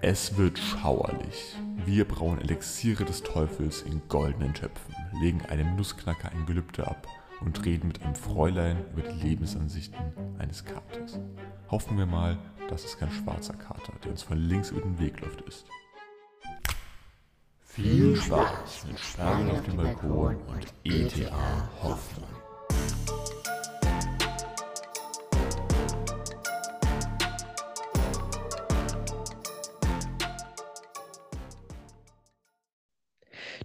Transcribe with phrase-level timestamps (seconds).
[0.00, 1.56] Es wird schauerlich.
[1.84, 7.08] Wir brauen Elixiere des Teufels in goldenen Töpfen, legen einem Nussknacker ein Gelübde ab
[7.40, 11.18] und reden mit einem Fräulein über die Lebensansichten eines Katers.
[11.68, 12.38] Hoffen wir mal,
[12.68, 15.66] dass es kein schwarzer Kater, der uns von links über den Weg läuft, ist.
[17.64, 22.37] Viel Spaß mit Sperren auf dem Balkon und ETA Hoffmann.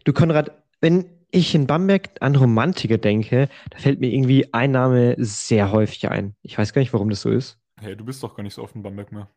[0.03, 5.15] Du, Konrad, wenn ich in Bamberg an Romantiker denke, da fällt mir irgendwie ein Name
[5.17, 6.35] sehr häufig ein.
[6.41, 7.57] Ich weiß gar nicht, warum das so ist.
[7.79, 9.29] Hey, du bist doch gar nicht so oft in Bamberg mehr.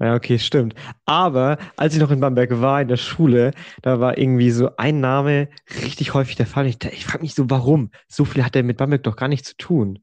[0.00, 0.74] Ja, okay, stimmt.
[1.06, 3.50] Aber als ich noch in Bamberg war, in der Schule,
[3.82, 5.48] da war irgendwie so ein Name
[5.82, 6.66] richtig häufig der Fall.
[6.66, 7.90] Ich, ich frage mich so, warum?
[8.06, 9.98] So viel hat er mit Bamberg doch gar nichts zu tun.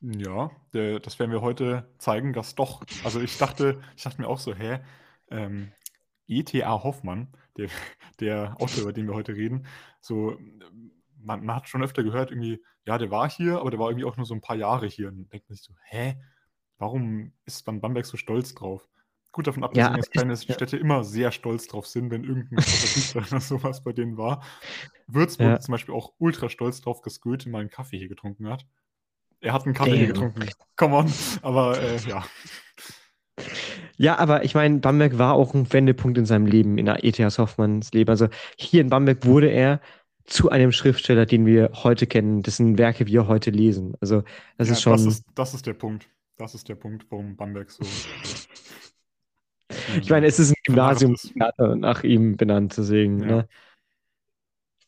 [0.00, 2.84] Ja, der, das werden wir heute zeigen, dass doch.
[3.02, 4.80] Also ich dachte, ich dachte mir auch so, hä,
[5.30, 5.72] ähm,
[6.26, 6.82] E.T.A.
[6.82, 7.68] Hoffmann, der,
[8.20, 9.66] der Autor, über den wir heute reden,
[10.00, 10.38] so,
[11.18, 14.04] man, man, hat schon öfter gehört, irgendwie, ja, der war hier, aber der war irgendwie
[14.04, 15.08] auch nur so ein paar Jahre hier.
[15.08, 16.16] Und denkt man sich so, hä,
[16.78, 18.88] warum ist man Bamberg so stolz drauf?
[19.32, 22.58] Gut davon abgesehen, ja, dass kleine Städte immer sehr stolz drauf sind, wenn irgendein
[23.16, 24.44] oder sowas bei denen war.
[25.08, 25.60] Würzburg ja.
[25.60, 28.64] zum Beispiel auch ultra stolz drauf, dass Goethe mal einen Kaffee hier getrunken hat.
[29.40, 29.98] Er hat einen Kaffee Damn.
[29.98, 30.48] hier getrunken.
[30.76, 31.12] Come on.
[31.42, 32.24] Aber äh, ja.
[33.96, 37.30] Ja, aber ich meine, Bamberg war auch ein Wendepunkt in seinem Leben, in der E.T.A.
[37.38, 38.10] Hoffmanns Leben.
[38.10, 39.80] Also hier in Bamberg wurde er
[40.24, 43.94] zu einem Schriftsteller, den wir heute kennen, dessen Werke wir heute lesen.
[44.00, 44.22] Also
[44.56, 44.92] das ja, ist schon.
[44.92, 46.08] Das ist, das ist der Punkt.
[46.36, 47.84] Das ist der Punkt, warum Bamberg so.
[50.00, 51.16] ich meine, es ist ein Gymnasium
[51.56, 53.20] nach ihm benannt, deswegen.
[53.20, 53.48] Ja, ne?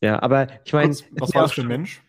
[0.00, 0.94] ja aber ich meine.
[1.12, 2.02] Was war das für ein Mensch?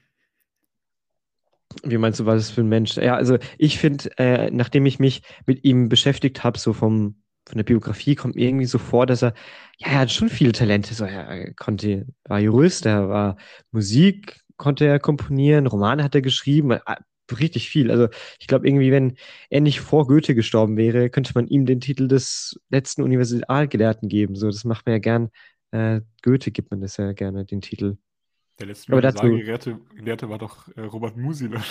[1.84, 2.96] Wie meinst du, was ist für ein Mensch?
[2.98, 7.58] Ja, also ich finde, äh, nachdem ich mich mit ihm beschäftigt habe, so vom, von
[7.58, 9.34] der Biografie, kommt mir irgendwie so vor, dass er,
[9.78, 10.94] ja, er hat schon viele Talente.
[10.94, 13.38] So, er konnte, war Jurist, er war
[13.72, 16.80] Musik, konnte er komponieren, Romane hat er geschrieben, äh,
[17.40, 17.92] richtig viel.
[17.92, 18.08] Also
[18.40, 19.18] ich glaube irgendwie, wenn
[19.50, 24.36] er nicht vor Goethe gestorben wäre, könnte man ihm den Titel des letzten Universalgelehrten geben.
[24.36, 25.30] So, das macht man ja gern.
[25.72, 27.98] Äh, Goethe gibt man das ja gerne, den Titel.
[28.60, 29.28] Der letzte Aber dazu...
[29.28, 31.52] Gelehrte, Gelehrte war doch äh, Robert Musil.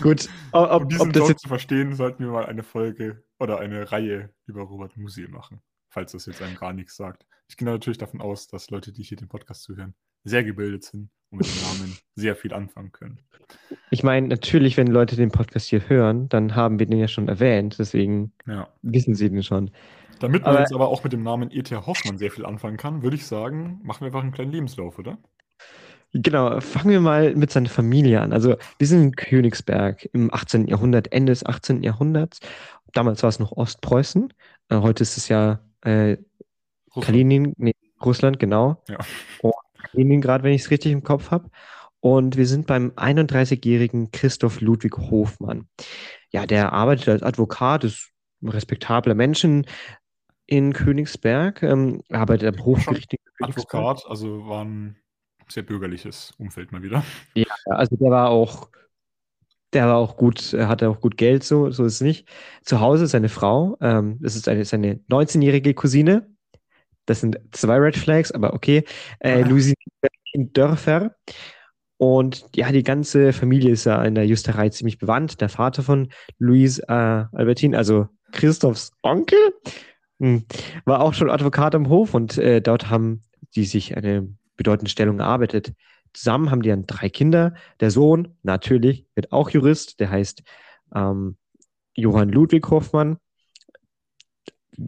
[0.00, 3.60] Gut, ob, um diesen ob das jetzt zu verstehen, sollten wir mal eine Folge oder
[3.60, 7.24] eine Reihe über Robert Musil machen, falls das jetzt einem gar nichts sagt.
[7.48, 9.94] Ich gehe natürlich davon aus, dass Leute, die hier den Podcast zuhören,
[10.24, 13.20] sehr gebildet sind und mit dem Namen sehr viel anfangen können.
[13.90, 17.28] Ich meine, natürlich, wenn Leute den Podcast hier hören, dann haben wir den ja schon
[17.28, 18.68] erwähnt, deswegen ja.
[18.82, 19.70] wissen sie den schon.
[20.20, 21.74] Damit man aber, jetzt aber auch mit dem Namen E.T.
[21.76, 25.18] Hoffmann sehr viel anfangen kann, würde ich sagen, machen wir einfach einen kleinen Lebenslauf, oder?
[26.12, 28.32] Genau, fangen wir mal mit seiner Familie an.
[28.32, 30.66] Also wir sind in Königsberg im 18.
[30.66, 31.82] Jahrhundert, Ende des 18.
[31.82, 32.40] Jahrhunderts.
[32.92, 34.32] Damals war es noch Ostpreußen.
[34.70, 36.16] Äh, heute ist es ja äh,
[36.94, 37.06] Russland.
[37.06, 38.82] Kalinin, nee, Russland, genau.
[38.88, 38.98] Ja.
[39.42, 39.52] Und
[39.90, 41.50] Kaliningrad, wenn ich es richtig im Kopf habe.
[42.00, 45.68] Und wir sind beim 31-jährigen Christoph Ludwig Hofmann.
[46.30, 48.12] Ja, der arbeitet als Advokat, ist
[48.42, 49.66] ein respektabler Menschen,
[50.46, 53.74] in Königsberg, ähm, arbeitet am Hofgericht in Königsberg.
[53.74, 54.96] Advokat, also war ein
[55.48, 57.04] sehr bürgerliches Umfeld mal wieder.
[57.34, 58.70] Ja, also der war auch,
[59.72, 62.28] der war auch gut, hatte auch gut Geld, so, so ist es nicht.
[62.62, 66.28] Zu Hause seine Frau, ähm, das ist eine, seine 19-jährige Cousine.
[67.06, 68.84] Das sind zwei Red Flags, aber okay.
[69.20, 69.46] Äh, ah.
[69.46, 69.74] Lucy
[70.34, 71.14] Dörfer.
[71.98, 75.40] Und ja, die ganze Familie ist ja in der Justerei ziemlich bewandt.
[75.40, 79.38] Der Vater von Louise äh, Albertine, also Christophs Onkel.
[80.84, 83.22] War auch schon Advokat am Hof und äh, dort haben
[83.54, 85.72] die sich eine bedeutende Stellung erarbeitet.
[86.12, 87.54] Zusammen haben die dann drei Kinder.
[87.80, 90.42] Der Sohn, natürlich, wird auch Jurist, der heißt
[90.94, 91.36] ähm,
[91.94, 93.18] Johann Ludwig Hofmann.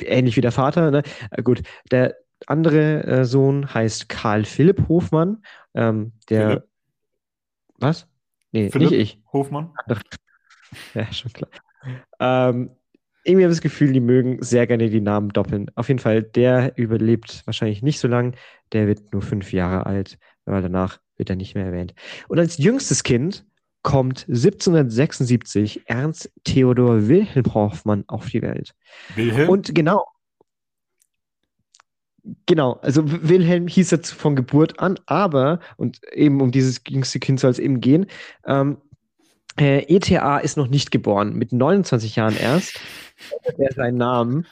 [0.01, 0.91] Ähnlich wie der Vater.
[0.91, 1.03] Ne?
[1.31, 2.17] Äh, gut, der
[2.47, 5.43] andere äh, Sohn heißt Karl Philipp Hofmann.
[5.75, 6.49] Ähm, der.
[6.49, 6.69] Philipp.
[7.79, 8.09] Was?
[8.53, 9.23] Nee, Philipp nicht ich.
[9.33, 9.73] Hofmann.
[10.93, 11.51] Ja, schon klar.
[12.21, 12.77] Ähm,
[13.25, 15.71] irgendwie habe ich das Gefühl, die mögen sehr gerne die Namen doppeln.
[15.75, 18.35] Auf jeden Fall, der überlebt wahrscheinlich nicht so lang.
[18.73, 21.95] Der wird nur fünf Jahre alt, weil danach wird er nicht mehr erwähnt.
[22.29, 23.45] Und als jüngstes Kind
[23.83, 28.75] kommt 1776 Ernst Theodor Wilhelm Hoffmann auf die Welt.
[29.15, 29.49] Wilhelm?
[29.49, 30.05] Und genau.
[32.45, 37.41] Genau, also Wilhelm hieß jetzt von Geburt an, aber, und eben um dieses jüngste Kind
[37.41, 38.07] soll es eben gehen,
[38.45, 38.77] ähm,
[39.59, 42.81] äh, ETA ist noch nicht geboren, mit 29 Jahren erst.
[43.59, 44.47] er seinen Namen,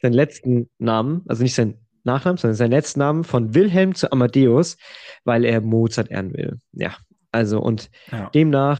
[0.00, 4.76] seinen letzten Namen, also nicht seinen Nachnamen, sondern seinen letzten Namen von Wilhelm zu Amadeus,
[5.24, 6.58] weil er Mozart ehren will.
[6.72, 6.96] Ja,
[7.32, 8.30] also und ja.
[8.30, 8.78] demnach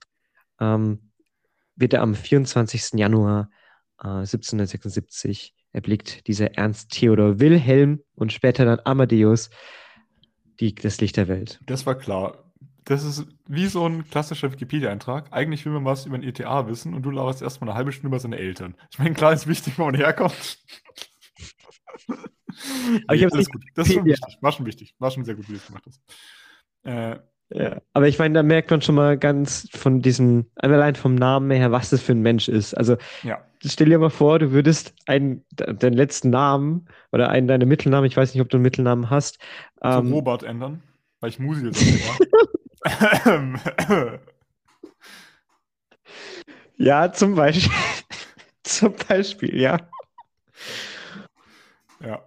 [0.61, 1.11] ähm,
[1.77, 2.93] wird er am 24.
[2.94, 3.50] Januar
[4.03, 9.50] äh, 1776 erblickt dieser Ernst Theodor Wilhelm und später dann Amadeus
[10.59, 11.61] die, das Licht der Welt.
[11.67, 12.50] Das war klar.
[12.90, 15.28] Das ist wie so ein klassischer Wikipedia-Eintrag.
[15.31, 18.08] Eigentlich will man was über ein ETA wissen und du laberst erstmal eine halbe Stunde
[18.08, 18.75] über seine Eltern.
[18.90, 20.58] Ich meine, klar ist wichtig, wo man herkommt.
[23.06, 23.62] Aber ich nicht gut.
[23.76, 24.38] Das ist schon wichtig.
[24.40, 24.94] War schon wichtig.
[24.98, 26.00] War schon sehr gut, wie du es gemacht hast.
[26.82, 27.20] Äh,
[27.52, 31.50] Ja, aber ich meine, da merkt man schon mal ganz von diesem, allein vom Namen
[31.52, 32.75] her, was das für ein Mensch ist.
[32.75, 33.38] Also ja.
[33.64, 38.06] stell dir mal vor, du würdest einen, de- deinen letzten Namen oder einen deiner Mittelnamen,
[38.06, 39.38] ich weiß nicht, ob du einen Mittelnamen hast,
[39.81, 40.82] Zu ähm, Robert ändern,
[41.20, 42.19] weil ich Musil war.
[46.77, 47.71] Ja, zum Beispiel,
[48.62, 49.87] zum Beispiel, ja.
[52.00, 52.25] Ja.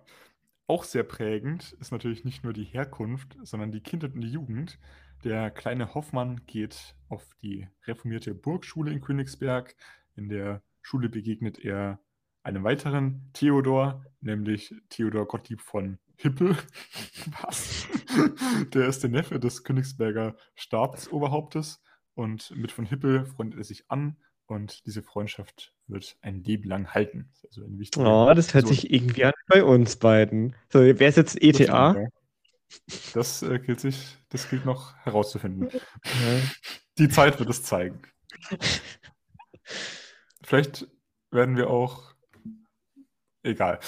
[0.68, 4.80] Auch sehr prägend ist natürlich nicht nur die Herkunft, sondern die Kindheit und die Jugend.
[5.24, 9.76] Der kleine Hoffmann geht auf die reformierte Burgschule in Königsberg.
[10.16, 12.00] In der Schule begegnet er
[12.44, 16.58] einem weiteren Theodor, nämlich Theodor Gottlieb von Hippel.
[17.42, 17.88] Was?
[18.74, 21.82] Der ist der Neffe des Königsberger Staatsoberhauptes
[22.16, 26.94] und mit von Hippel freundet er sich an und diese Freundschaft wird ein Leben lang
[26.94, 27.30] halten.
[27.42, 28.74] Das ist also Oh, das hört Person.
[28.74, 30.56] sich irgendwie an bei uns beiden.
[30.72, 32.08] So, wer ist jetzt ETA?
[33.14, 35.70] Das, äh, gilt sich, das gilt noch herauszufinden.
[36.98, 38.02] Die Zeit wird es zeigen.
[40.44, 40.88] Vielleicht
[41.32, 42.14] werden wir auch.
[43.44, 43.80] Egal.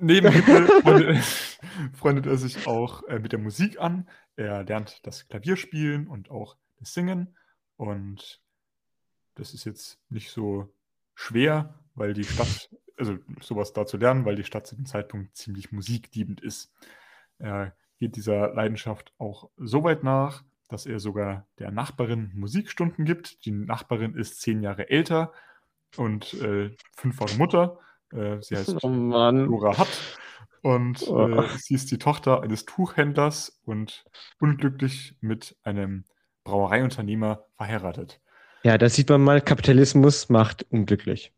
[0.00, 1.24] Neben Hippel freundet,
[1.94, 4.08] freundet er sich auch äh, mit der Musik an.
[4.36, 7.36] Er lernt das Klavierspielen und auch das Singen.
[7.76, 8.40] Und
[9.34, 10.72] das ist jetzt nicht so
[11.14, 15.36] schwer, weil die Stadt, also sowas da zu lernen, weil die Stadt zu dem Zeitpunkt
[15.36, 16.72] ziemlich musikliebend ist.
[17.38, 23.44] Er geht dieser Leidenschaft auch so weit nach, dass er sogar der Nachbarin Musikstunden gibt.
[23.44, 25.32] Die Nachbarin ist zehn Jahre älter
[25.96, 27.78] und äh, fünffache Mutter.
[28.12, 28.88] Äh, sie heißt Oh.
[29.32, 30.18] Dora Hatt.
[30.62, 31.28] Und Oh.
[31.28, 34.04] äh, sie ist die Tochter eines Tuchhändlers und
[34.40, 36.04] unglücklich mit einem
[36.44, 38.20] Brauereiunternehmer verheiratet.
[38.64, 41.32] Ja, da sieht man mal, Kapitalismus macht unglücklich.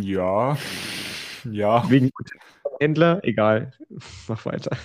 [0.00, 0.56] Ja,
[1.44, 1.90] ja.
[1.90, 2.10] Wegen
[2.80, 3.72] Händler, egal.
[4.28, 4.76] Mach weiter.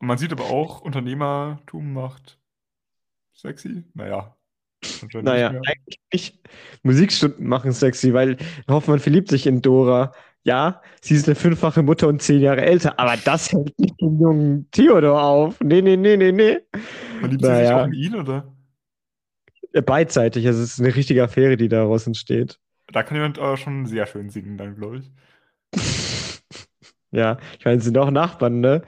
[0.00, 2.38] Man sieht aber auch, Unternehmertum macht
[3.32, 3.84] sexy.
[3.94, 4.36] Naja.
[5.22, 6.38] Naja, eigentlich nicht.
[6.82, 8.36] Musikstunden machen sexy, weil
[8.68, 10.12] Hoffmann verliebt sich in Dora.
[10.44, 14.20] Ja, sie ist eine fünffache Mutter und zehn Jahre älter, aber das hält nicht den
[14.20, 15.60] jungen Theodor auf.
[15.60, 16.58] Nee, nee, nee, nee, nee.
[17.20, 17.82] Verliebt sie sich Naja.
[17.82, 18.52] auch in ihn, oder?
[19.86, 22.58] Beidseitig, also es ist eine richtige Affäre, die daraus entsteht.
[22.92, 25.10] Da kann jemand aber schon sehr schön singen, dann, glaube ich.
[27.14, 28.80] Ja, ich meine, sie sind auch Nachbarn, ne?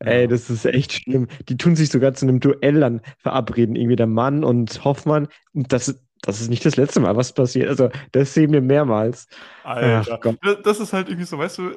[0.00, 0.26] Ey, Ja.
[0.26, 1.26] das ist echt schlimm.
[1.48, 5.28] Die tun sich sogar zu einem Duell dann verabreden, irgendwie der Mann und Hoffmann.
[5.54, 7.68] Und das, das ist nicht das letzte Mal, was passiert.
[7.68, 9.26] Also, das sehen wir mehrmals.
[9.64, 10.18] Alter.
[10.22, 10.54] Ach.
[10.62, 11.76] Das- ist halt irgendwie so, weißt du,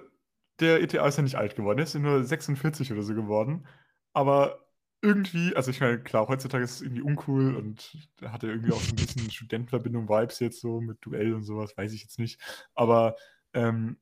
[0.60, 3.66] der ETA ist ja nicht alt geworden, er ist ja nur 46 oder so geworden.
[4.12, 4.66] Aber
[5.02, 8.74] irgendwie, also ich meine, klar, heutzutage ist es irgendwie uncool und da hat er irgendwie
[8.74, 12.42] auch so ein bisschen Studentenverbindung-Vibes jetzt so mit Duell und sowas, weiß ich jetzt nicht.
[12.76, 13.16] Aber
[13.54, 13.96] ähm,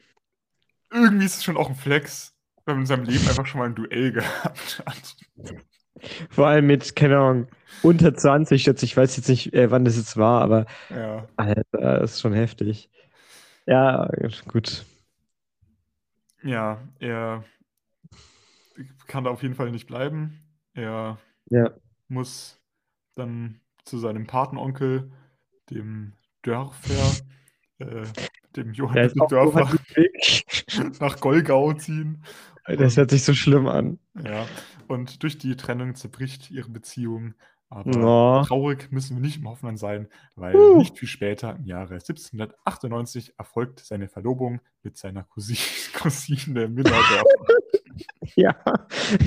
[0.91, 2.35] irgendwie ist es schon auch ein Flex,
[2.75, 5.15] in seinem Leben einfach schon mal ein Duell gehabt hat.
[6.29, 7.47] Vor allem mit, keine Ahnung,
[7.83, 11.27] unter 20 schätze ich, weiß jetzt nicht, äh, wann das jetzt war, aber Ja.
[11.37, 12.89] Alter, das ist schon heftig.
[13.65, 14.09] Ja,
[14.47, 14.85] gut.
[16.43, 17.43] Ja, er
[19.07, 20.39] kann da auf jeden Fall nicht bleiben.
[20.73, 21.17] Er
[21.49, 21.71] Ja.
[22.07, 22.59] muss
[23.15, 25.11] dann zu seinem Patenonkel,
[25.69, 27.15] dem Dörfer,
[27.79, 28.03] äh,
[28.55, 29.71] dem Johann Der ist Ludwig auch Dörfer,
[30.99, 32.23] nach Golgau ziehen.
[32.67, 33.99] Das hört sich so schlimm an.
[34.23, 34.45] Ja,
[34.87, 37.33] und durch die Trennung zerbricht ihre Beziehung.
[37.69, 38.45] Aber Oh.
[38.45, 40.77] traurig müssen wir nicht im Hoffmann sein, weil Uh.
[40.77, 45.59] nicht viel später, im Jahre 1798, erfolgt seine Verlobung mit seiner Cousine,
[45.93, 47.23] Cousine Dörfer.
[48.35, 48.55] Ja,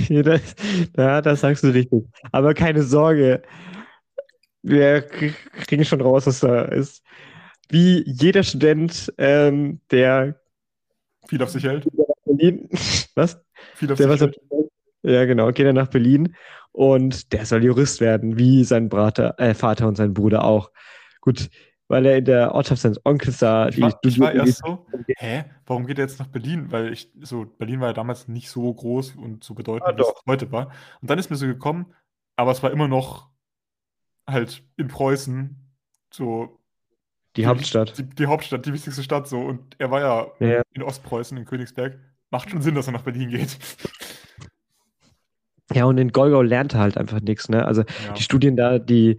[0.09, 0.55] das,
[0.97, 2.05] ja, das sagst du richtig.
[2.31, 3.43] Aber keine Sorge,
[4.63, 5.35] wir krie-
[5.67, 7.03] kriegen schon raus, was da ist.
[7.69, 10.41] Wie jeder Student, ähm, der
[11.27, 11.87] Viel auf sich hält.
[12.41, 12.69] Berlin,
[13.15, 13.41] was?
[13.75, 14.21] Viel auf Der was
[15.03, 16.35] ja, genau, geht er nach Berlin
[16.73, 20.71] und der soll Jurist werden, wie sein Brater, äh, Vater und sein Bruder auch.
[21.23, 21.49] Gut,
[21.89, 25.45] weil er in der Ortschaft seines Onkels da Ich war, ich war erst so, hä,
[25.67, 26.71] warum geht er jetzt nach Berlin?
[26.71, 30.03] Weil ich, so, Berlin war ja damals nicht so groß und so bedeutend, Ah, wie
[30.03, 30.71] es heute war.
[31.01, 31.95] Und dann ist mir so gekommen,
[32.37, 33.31] aber es war immer noch
[34.27, 35.57] halt in Preußen
[36.13, 36.61] so
[37.37, 37.97] die Hauptstadt.
[37.97, 39.41] Die, die Hauptstadt, die wichtigste Stadt so.
[39.41, 40.63] Und er war ja, Ja.
[40.73, 41.99] in Ostpreußen, in Königsberg.
[42.31, 43.59] Macht schon Sinn, dass er nach Berlin geht.
[45.73, 47.65] Ja, und in Golgau lernt er halt einfach nichts, ne?
[47.65, 48.13] Also Ja.
[48.15, 49.19] die Studien da, die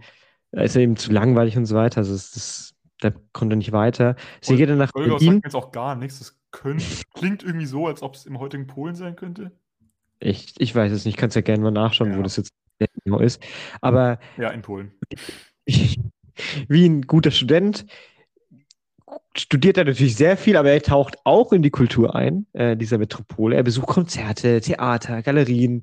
[0.50, 1.96] da ist er eben zu langweilig und so weiter.
[1.98, 4.16] Also es ist da konnte er nicht weiter.
[4.42, 5.34] Sie geht dann nach Olga sagt Berlin.
[5.36, 6.18] mir jetzt auch gar nichts.
[6.18, 9.50] Das könnte, klingt irgendwie so, als ob es im heutigen Polen sein könnte.
[10.20, 12.22] Ich, ich weiß es nicht, kannst ja gerne mal nachschauen, wo Ja.
[12.22, 12.52] das jetzt
[13.02, 13.42] genau ist.
[13.80, 14.92] Aber Ja, in Polen.
[16.68, 17.86] wie ein guter Student
[19.36, 22.98] studiert er natürlich sehr viel, aber er taucht auch in die Kultur ein, äh, dieser
[22.98, 23.56] Metropole.
[23.56, 25.80] Er besucht Konzerte, Theater, Galerien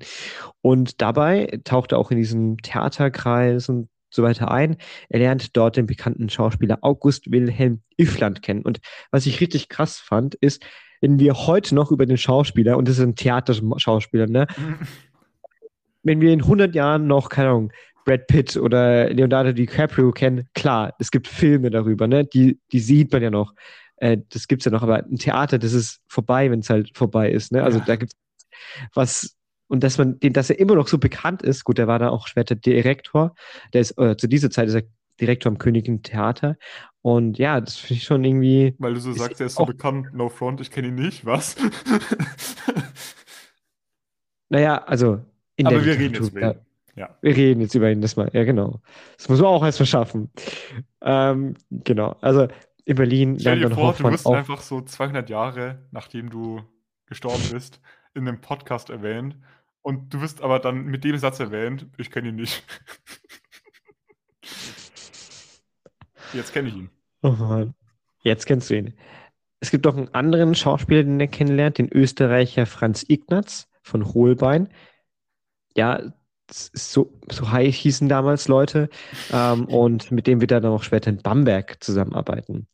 [0.62, 4.76] und dabei taucht er auch in diesen Theaterkreis und so weiter ein.
[5.08, 8.62] Er lernt dort den bekannten Schauspieler August Wilhelm Iffland kennen.
[8.62, 10.64] Und was ich richtig krass fand, ist,
[11.00, 14.46] wenn wir heute noch über den Schauspieler, und das ist ein Theaterschauspieler, ne,
[16.02, 17.72] wenn wir in 100 Jahren noch, keine Ahnung,
[18.04, 22.24] Brad Pitt oder Leonardo DiCaprio kennen, klar, es gibt Filme darüber, ne?
[22.24, 23.54] Die, die sieht man ja noch.
[23.96, 27.30] Äh, das gibt's ja noch, aber ein Theater, das ist vorbei, wenn es halt vorbei
[27.30, 27.62] ist, ne?
[27.62, 27.84] Also Ja.
[27.84, 28.16] da gibt's
[28.94, 29.36] was,
[29.68, 32.08] und dass man, den, dass er immer noch so bekannt ist, gut, der war da
[32.08, 33.34] auch später Direktor,
[33.72, 34.82] der ist, äh, zu dieser Zeit ist er
[35.20, 36.56] Direktor am Königlichen Theater.
[37.02, 38.74] Und ja, das finde ich schon irgendwie.
[38.78, 41.56] Weil du so sagst, er ist so bekannt, no front, ich kenne ihn nicht, was?
[44.48, 45.20] Naja, also
[45.56, 46.66] in Aber der wir reden jetzt Literatur, über ja.
[46.96, 47.16] Ja.
[47.22, 48.30] Wir reden jetzt über ihn, das mal.
[48.32, 48.80] Ja, genau.
[49.16, 50.30] Das muss man auch erstmal schaffen.
[51.00, 52.16] Ähm, genau.
[52.20, 52.48] Also
[52.84, 54.34] in Berlin Stell dir vor, du Hoffmann wirst auch.
[54.34, 56.62] einfach so 200 Jahre, nachdem du
[57.06, 57.80] gestorben bist,
[58.14, 59.36] in einem Podcast erwähnt
[59.82, 62.64] und du wirst aber dann mit dem Satz erwähnt, ich kenne ihn nicht.
[66.32, 66.90] Jetzt kenne ich ihn.
[67.22, 67.74] Oh Mann.
[68.22, 68.94] Jetzt kennst du ihn.
[69.60, 74.68] Es gibt noch einen anderen Schauspieler, den er kennenlernt, den Österreicher Franz Ignaz von Holbein.
[75.76, 76.00] Ja,
[76.52, 78.88] so, so high hießen damals Leute.
[79.32, 82.66] Ähm, und mit dem wird er dann auch später in Bamberg zusammenarbeiten.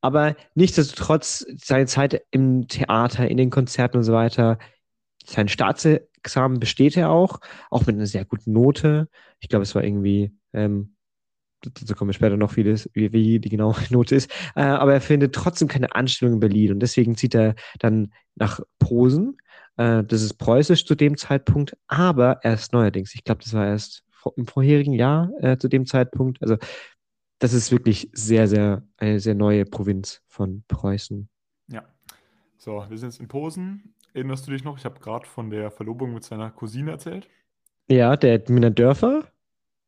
[0.00, 4.58] Aber nichtsdestotrotz, seine Zeit im Theater, in den Konzerten und so weiter,
[5.26, 9.08] sein Staatsexamen besteht er auch, auch mit einer sehr guten Note.
[9.40, 10.94] Ich glaube, es war irgendwie, ähm,
[11.60, 14.30] dazu kommen wir später noch, wie, das, wie, wie die genaue Note ist.
[14.54, 18.60] Äh, aber er findet trotzdem keine Anstellung in Berlin und deswegen zieht er dann nach
[18.78, 19.36] Posen.
[19.76, 23.14] Äh, das ist preußisch zu dem Zeitpunkt, aber erst neuerdings.
[23.14, 24.04] Ich glaube, das war erst
[24.36, 26.42] im vorherigen Jahr äh, zu dem Zeitpunkt.
[26.42, 26.56] Also
[27.38, 31.28] das ist wirklich sehr, sehr, eine sehr neue Provinz von Preußen.
[31.68, 31.84] Ja.
[32.58, 33.94] So, wir sind jetzt in Posen.
[34.12, 34.76] Erinnerst du dich noch?
[34.76, 37.28] Ich habe gerade von der Verlobung mit seiner Cousine erzählt.
[37.88, 39.24] Ja, der Mina Dörfer.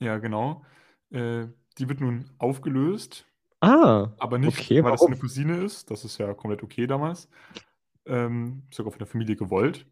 [0.00, 0.64] Ja, genau.
[1.10, 1.46] Äh,
[1.78, 3.26] die wird nun aufgelöst,
[3.60, 5.12] Ah, aber nicht, Okay, weil es warum?
[5.12, 5.88] eine Cousine ist.
[5.90, 7.28] Das ist ja komplett okay damals.
[8.06, 9.86] Ähm, sogar von der Familie gewollt.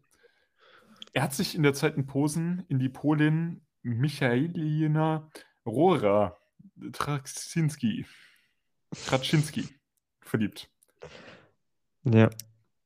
[1.13, 5.29] Er hat sich in der Zeit in Posen in die Polin Michaelina
[5.65, 6.37] Rora
[6.93, 8.05] Traczynski,
[9.05, 9.67] Traczynski
[10.21, 10.69] verliebt.
[12.03, 12.29] ja.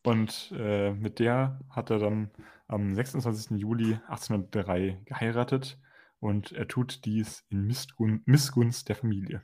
[0.04, 2.30] Und äh, mit der hat er dann
[2.68, 3.58] am 26.
[3.60, 5.80] Juli 1803 geheiratet
[6.20, 9.42] und er tut dies in Missgun Missgunst der Familie.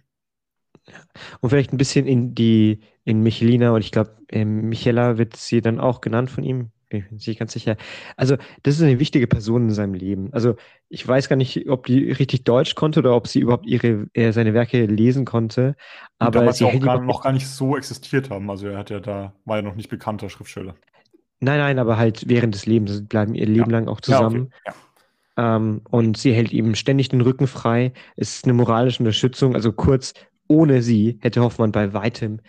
[1.41, 5.61] Und vielleicht ein bisschen in die, in Michelina und ich glaube, ähm, Michela wird sie
[5.61, 6.71] dann auch genannt von ihm.
[6.89, 7.77] Bin ich mir nicht ganz sicher.
[8.17, 10.33] Also, das ist eine wichtige Person in seinem Leben.
[10.33, 10.55] Also,
[10.89, 14.31] ich weiß gar nicht, ob die richtig Deutsch konnte oder ob sie überhaupt ihre, äh,
[14.33, 15.75] seine Werke lesen konnte.
[16.19, 18.49] Aber damals sie ja auch gar, noch gar nicht so existiert haben.
[18.49, 20.75] Also er hat ja da, war ja noch nicht bekannter Schriftsteller.
[21.39, 22.91] Nein, nein, aber halt während des Lebens.
[22.97, 24.41] Sie bleiben ihr Leben lang auch Ja, okay.
[24.41, 24.53] zusammen.
[24.65, 24.73] Ja.
[25.37, 27.93] Ähm, und sie hält ihm ständig den Rücken frei.
[28.15, 29.55] Es ist eine moralische Unterstützung.
[29.55, 30.13] Also kurz,
[30.51, 32.41] ohne sie hätte Hoffmann bei weitem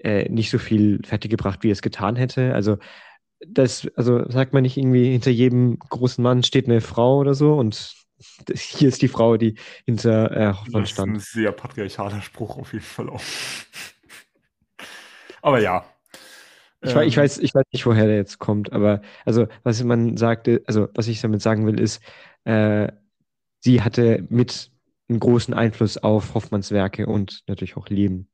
[0.00, 2.54] äh, nicht so viel fertiggebracht, wie er es getan hätte.
[2.54, 2.78] Also
[3.40, 7.54] das, also sagt man nicht irgendwie, hinter jedem großen Mann steht eine Frau oder so
[7.56, 7.94] und
[8.46, 11.18] das, hier ist die Frau, die hinter äh, Hoffmann Das ist ein stand.
[11.18, 13.22] sehr patriarchaler Spruch auf jeden Fall auch.
[15.42, 15.84] Aber ja.
[16.82, 19.82] Ich, wei- ich, Ähm, weiß, ich weiß nicht, woher der jetzt kommt, aber also was
[19.82, 22.00] man sagte, also was ich damit sagen will, ist,
[22.44, 22.92] äh,
[23.60, 24.72] sie hatte mit
[25.08, 28.28] einen großen Einfluss auf Hoffmanns Werke und natürlich auch Leben.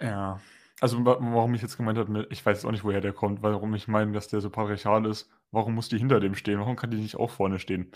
[0.00, 0.40] Ja,
[0.80, 3.42] also wa- warum ich jetzt gemeint habe, mit- ich weiß auch nicht, woher der kommt,
[3.42, 5.30] warum ich meine, dass der so patriarchal ist.
[5.50, 6.58] Warum muss die hinter dem stehen?
[6.58, 7.92] Warum kann die nicht auch vorne stehen?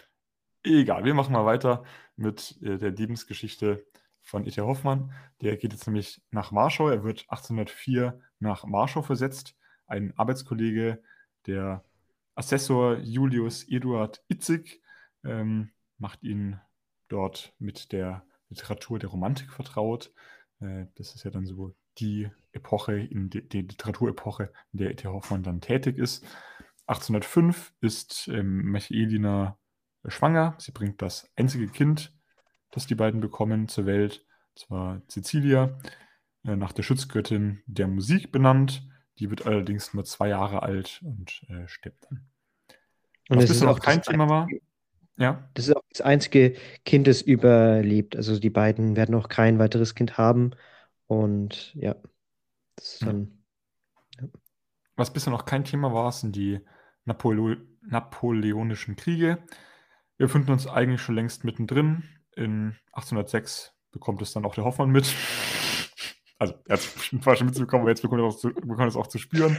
[0.62, 1.84] Egal, wir machen mal weiter
[2.16, 3.86] mit äh, der Lebensgeschichte
[4.22, 4.60] von E.T.
[4.60, 5.12] Hoffmann.
[5.40, 6.88] Der geht jetzt nämlich nach Warschau.
[6.88, 9.56] Er wird 1804 nach Warschau versetzt.
[9.86, 11.02] Ein Arbeitskollege,
[11.46, 11.84] der
[12.34, 14.82] Assessor Julius Eduard Itzig,
[15.24, 16.60] ähm, macht ihn
[17.08, 20.12] dort mit der Literatur der Romantik vertraut.
[20.60, 25.08] Äh, das ist ja dann so die Epoche, in de, die Literaturepoche, in der E.T.
[25.08, 26.24] Hoffmann dann tätig ist.
[26.86, 29.58] 1805 ist ähm, Michaelina
[30.06, 30.54] schwanger.
[30.58, 32.12] Sie bringt das einzige Kind,
[32.70, 34.24] das die beiden bekommen, zur Welt.
[34.54, 35.78] Das war Cecilia,
[36.44, 38.86] äh, nach der Schutzgöttin der Musik benannt.
[39.18, 42.28] Die wird allerdings nur zwei Jahre alt und äh, stirbt dann.
[43.28, 44.48] Und Was bisher noch auch kein Thema war.
[45.18, 48.16] Ja, Das ist auch das einzige Kind, das überlebt.
[48.16, 50.50] Also die beiden werden auch kein weiteres Kind haben.
[51.06, 51.94] Und ja,
[52.76, 53.06] das ist Ja.
[53.08, 53.32] dann.
[54.96, 56.60] Was bisher noch kein Thema war, sind die
[57.04, 59.38] Napoleo Napoleonischen Kriege.
[60.16, 62.02] Wir befinden uns eigentlich schon längst mittendrin.
[62.34, 65.12] In 1806 bekommt es dann auch der Hoffmann mit.
[66.38, 69.06] Also, er hat es bestimmt mitbekommen, aber jetzt bekommt er zu, bekommt er es auch
[69.06, 69.56] zu spüren.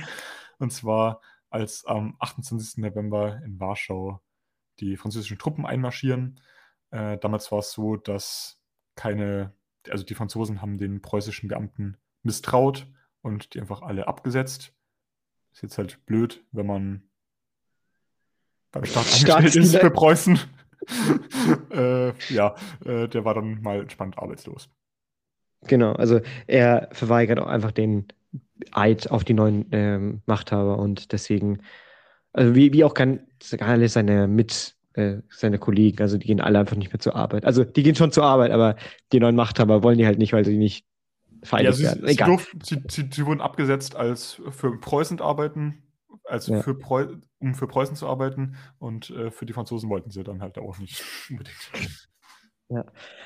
[0.59, 2.83] Und zwar, als am 28.
[2.83, 4.21] November in Warschau
[4.79, 6.39] die französischen Truppen einmarschieren.
[6.91, 8.59] Äh, damals war es so, dass
[8.95, 9.53] keine,
[9.89, 12.87] also die Franzosen haben den preußischen Beamten misstraut
[13.21, 14.73] und die einfach alle abgesetzt.
[15.51, 17.03] Ist jetzt halt blöd, wenn man
[18.71, 20.39] beim Staat angestellt ist für Preußen.
[21.71, 22.55] äh, ja,
[22.85, 24.69] äh, der war dann mal entspannt arbeitslos.
[25.61, 28.07] Genau, also er verweigert auch einfach den
[28.71, 31.61] Eid auf die neuen ähm, Machthaber und deswegen,
[32.31, 33.26] also wie, wie auch kann,
[33.59, 37.45] alle seine Mit, äh, seine Kollegen, also die gehen alle einfach nicht mehr zur Arbeit.
[37.45, 38.75] Also die gehen schon zur Arbeit, aber
[39.11, 40.85] die neuen Machthaber wollen die halt nicht, weil sie nicht
[41.59, 42.07] Ja, vereidigt sie, werden.
[42.07, 45.83] sie, durften, sie, sie, sie wurden abgesetzt als für Preußen arbeiten,
[46.23, 46.61] also Ja.
[46.61, 47.07] für Preu,
[47.39, 50.77] um für Preußen zu arbeiten und äh, für die Franzosen wollten sie dann halt auch
[50.77, 51.71] nicht unbedingt.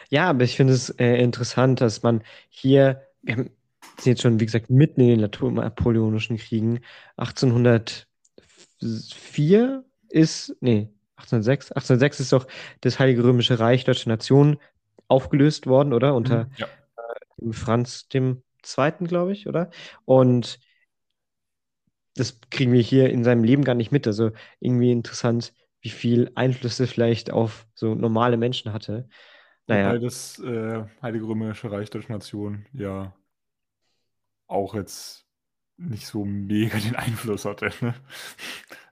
[0.10, 3.50] Ja, aber ich finde es äh, interessant, dass man hier, wir haben,
[3.98, 6.80] sind jetzt schon, wie gesagt, mitten in den Napoleonischen Kriegen.
[7.18, 12.48] 1804 ist, nee, 1806, 1806 ist doch
[12.82, 14.60] das Heilige Römische Reich Deutsche Nation
[15.08, 16.16] aufgelöst worden, oder?
[16.16, 16.68] Unter Mhm, ja.
[17.40, 19.70] dem Franz dem Zweiten, glaube ich, oder?
[20.06, 20.60] Und
[22.16, 24.08] das kriegen wir hier in seinem Leben gar nicht mit.
[24.08, 29.08] Also irgendwie interessant, wie viel Einflüsse vielleicht auf so normale Menschen hatte.
[29.68, 33.14] Naja, das äh, Heilige Römische Reich Deutsche Nation ja
[34.48, 35.26] auch jetzt
[35.78, 37.72] nicht so mega den Einfluss hatte.
[37.82, 37.94] Ne?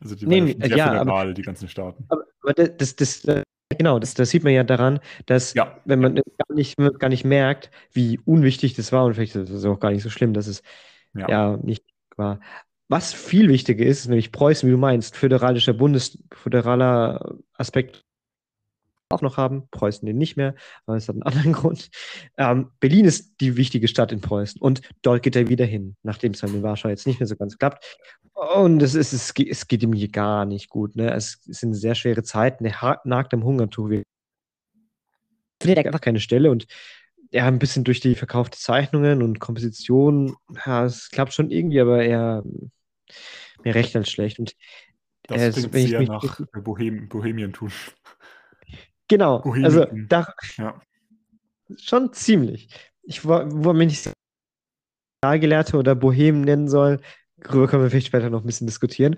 [0.02, 2.06] Also die Nee, waren nee, ja sehr ja, aber- föderal, die ganzen Staaten.
[2.10, 3.44] aber, aber das, das, das, äh,
[3.78, 5.78] genau, das, das sieht man ja daran, dass Ja.
[5.86, 9.66] wenn man gar nicht, gar nicht merkt, wie unwichtig das war und vielleicht ist es
[9.66, 10.62] auch gar nicht so schlimm, dass es
[11.14, 11.30] Ja.
[11.30, 11.84] ja nicht
[12.16, 12.40] war.
[12.88, 18.04] Was viel wichtiger ist, ist nämlich Preußen, wie du meinst, föderalischer Bundes, föderaler Aspekt
[19.10, 21.90] auch noch haben, Preußen den nicht mehr, aber es hat einen anderen Grund.
[22.38, 26.34] Ähm, Berlin ist die wichtige Stadt in Preußen und dort geht er wieder hin, nachdem
[26.34, 27.84] es dann in Warschau jetzt nicht mehr so ganz klappt.
[28.34, 30.96] Und es, ist, es, geht, es geht ihm hier gar nicht gut.
[30.96, 31.14] Ne?
[31.14, 33.90] Es, es sind sehr schwere Zeiten, er nagt am Hungertuch.
[33.90, 34.04] Wir
[35.62, 36.66] findet einfach keine Stelle und
[37.32, 42.04] ja, ein bisschen durch die verkaufte Zeichnungen und Komposition, ja, es klappt schon irgendwie, aber
[42.04, 42.44] eher
[43.64, 44.40] mehr recht als schlecht.
[44.40, 44.56] Und
[45.24, 47.72] Das äh, klingt sehr nach Bohem, Bohemien tun.
[49.10, 50.80] Genau, Bohemian also da, Ja.
[51.78, 52.70] schon ziemlich.
[53.04, 54.10] Ich war, wo man nicht
[55.22, 57.02] Gelehrte oder Bohem nennen soll,
[57.38, 59.16] darüber können wir vielleicht später noch ein bisschen diskutieren.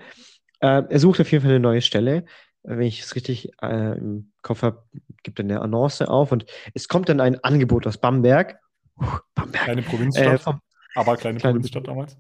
[0.59, 2.17] Äh, er sucht auf jeden Fall eine neue Stelle.
[2.63, 4.83] Äh, Wenn ich es richtig äh, im Kopf habe,
[5.23, 8.59] gibt er eine Annonce auf und es kommt dann ein Angebot aus Bamberg.
[8.95, 9.63] Puh, Bamberg.
[9.65, 10.61] Kleine Äh, Provinzstadt, vom,
[10.95, 12.17] aber kleine, kleine- Provinzstadt damals.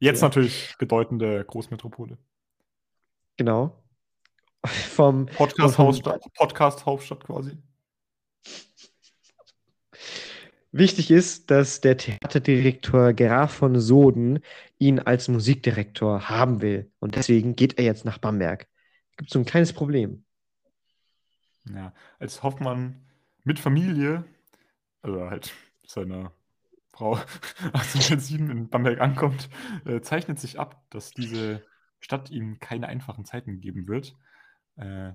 [0.00, 0.28] Jetzt Ja.
[0.28, 2.16] natürlich bedeutende Großmetropole.
[3.36, 3.82] genau.
[4.66, 7.56] Vom, Podcast, vom- Hauptstadt, Podcast Hauptstadt quasi.
[10.70, 14.40] Wichtig ist, dass der Theaterdirektor Graf von Soden
[14.78, 16.90] ihn als Musikdirektor haben will.
[16.98, 18.68] Und deswegen geht er jetzt nach Bamberg.
[19.16, 20.24] Gibt so ein kleines Problem.
[21.74, 23.02] Ja, als Hoffmann
[23.44, 24.24] mit Familie,
[25.00, 25.54] also halt
[25.86, 26.32] seiner
[26.92, 27.14] Frau
[27.72, 29.48] 1807 in Bamberg ankommt,
[29.86, 31.64] äh, zeichnet sich ab, dass diese
[32.00, 34.14] Stadt ihm keine einfachen Zeiten geben wird.
[34.78, 35.12] Äh,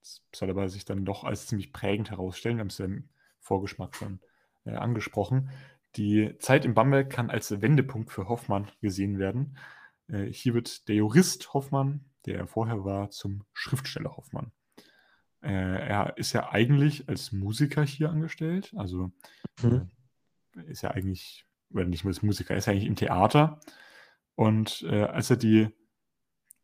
[0.00, 2.56] das soll aber sich dann doch als ziemlich prägend herausstellen.
[2.56, 3.08] Wir haben es ja im
[3.40, 4.20] Vorgeschmack schon
[4.64, 5.50] äh, angesprochen.
[5.96, 9.56] Die Zeit in Bamberg kann als Wendepunkt für Hoffmann gesehen werden.
[10.08, 14.52] Äh, hier wird der Jurist Hoffmann, der er vorher war, zum Schriftsteller Hoffmann.
[15.42, 19.12] Äh, er ist ja eigentlich als Musiker hier angestellt, also
[19.62, 19.90] Mhm.
[20.56, 23.60] äh, ist ja eigentlich, oder nicht nur als Musiker, er ist ja eigentlich im Theater.
[24.34, 25.68] Und äh, als er die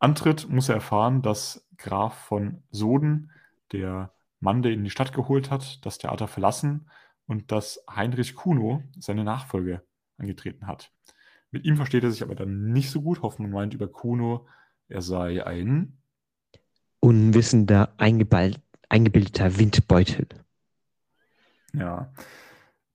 [0.05, 3.31] antritt, muss er erfahren, dass Graf von Soden,
[3.73, 6.90] der Mann, der ihn in die Stadt geholt hat, das Theater verlassen
[7.27, 9.83] und dass Heinrich Kuno seine Nachfolge
[10.19, 10.93] angetreten hat.
[11.51, 13.23] Mit ihm versteht er sich aber dann nicht so gut.
[13.23, 14.47] Hoffmann meint über Kuno,
[14.88, 15.97] er sei ein
[17.01, 20.27] Unwissender, eingebildeter Windbeutel.
[21.73, 22.12] Ja.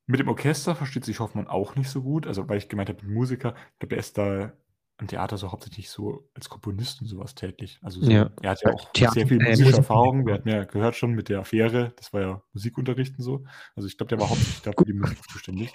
[0.05, 2.25] Mit dem Orchester versteht sich Hoffmann auch nicht so gut.
[2.25, 4.51] Also, weil ich gemeint habe, mit Musiker, ich glaube, er ist da
[4.99, 7.79] am Theater so hauptsächlich so als Komponist und sowas tätig.
[7.81, 8.29] Also, so, Ja.
[8.41, 10.25] er hat ja auch Theater- sehr viel äh, musische Erfahrung.
[10.27, 13.45] Wir hatten ja gehört schon mit der Affäre, das war ja Musikunterricht und so.
[13.75, 15.73] Also, ich glaube, der war hauptsächlich dafür die Musik zuständig.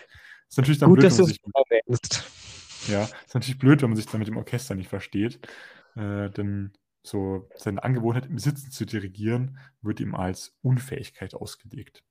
[0.49, 2.89] Ist natürlich dann Gut, blöd, dass wenn du man sich, erwähnst.
[2.89, 5.41] ja, ist natürlich blöd, wenn man sich dann mit dem Orchester nicht versteht.
[5.97, 12.03] Äh, denn so seine Angewohnheit im Sitzen zu dirigieren, wird ihm als Unfähigkeit ausgelegt.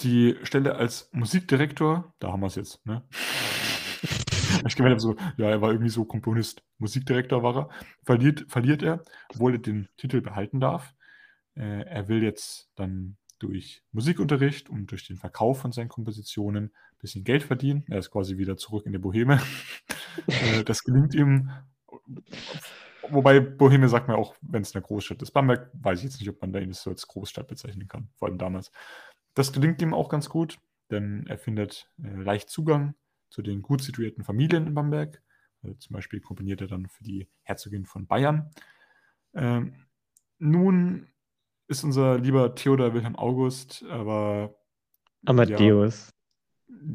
[0.00, 3.02] die Stelle als Musikdirektor, da haben wir es jetzt, ne?
[4.64, 7.68] Ich gemeint habe so, ja, er war irgendwie so Komponist, Musikdirektor war er,
[8.02, 9.02] verliert, verliert er,
[9.34, 10.94] obwohl er den Titel behalten darf.
[11.54, 16.98] Äh, er will jetzt dann durch Musikunterricht und durch den Verkauf von seinen Kompositionen ein
[16.98, 17.84] bisschen Geld verdienen.
[17.88, 19.40] Er ist quasi wieder zurück in der Boheme.
[20.26, 21.50] äh, das gelingt ihm.
[23.08, 25.30] Wobei Boheme sagt man auch, wenn es eine Großstadt ist.
[25.30, 28.28] Bamberg weiß ich jetzt nicht, ob man da das so als Großstadt bezeichnen kann, vor
[28.28, 28.72] allem damals.
[29.34, 30.58] Das gelingt ihm auch ganz gut,
[30.90, 32.94] denn er findet äh, leicht Zugang
[33.28, 35.22] zu den gut situierten Familien in Bamberg.
[35.62, 38.50] Also zum Beispiel komponiert er dann für die Herzogin von Bayern.
[39.34, 39.74] Ähm,
[40.38, 41.08] nun
[41.68, 44.54] ist unser lieber Theodor Wilhelm August, aber.
[45.24, 46.12] Amadeus.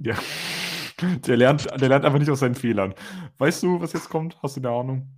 [0.04, 0.14] Ja,
[1.02, 1.16] ja.
[1.26, 2.94] Der, lernt, der lernt einfach nicht aus seinen Fehlern.
[3.40, 4.42] Weißt du, was jetzt kommt?
[4.44, 5.16] Hast du eine Ahnung?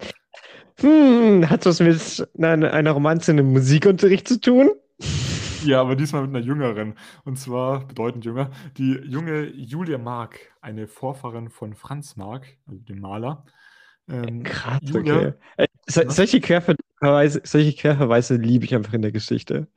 [0.79, 4.71] Hm, hat was mit einer, einer Romanze in einem Musikunterricht zu tun?
[5.63, 6.95] Ja, aber diesmal mit einer jüngeren.
[7.23, 8.51] Und zwar bedeutend jünger.
[8.77, 13.45] Die junge Julia Mark, eine Vorfahrin von Franz Mark, also dem Maler.
[14.07, 15.33] Ähm, Krass, Julia, okay.
[15.57, 19.67] Äh, so, solche, Querverweise, solche Querverweise liebe ich einfach in der Geschichte.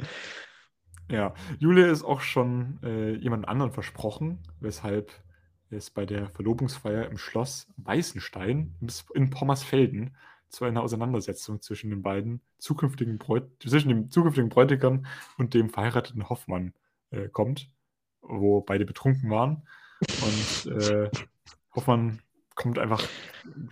[1.09, 5.13] Ja, Julia ist auch schon äh, jemand anderen versprochen, weshalb
[5.71, 8.75] es bei der Verlobungsfeier im Schloss Weißenstein
[9.15, 10.17] in Pommersfelden
[10.49, 15.07] zu einer Auseinandersetzung zwischen den beiden zukünftigen Bräut zwischen dem zukünftigen Bräutigam
[15.39, 16.73] und dem verheirateten Hoffmann
[17.11, 17.71] äh, kommt,
[18.21, 19.67] wo beide betrunken waren.
[20.01, 21.11] Und äh,
[21.75, 22.21] Hoffmann
[22.55, 23.03] kommt einfach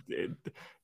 [0.07, 0.29] äh,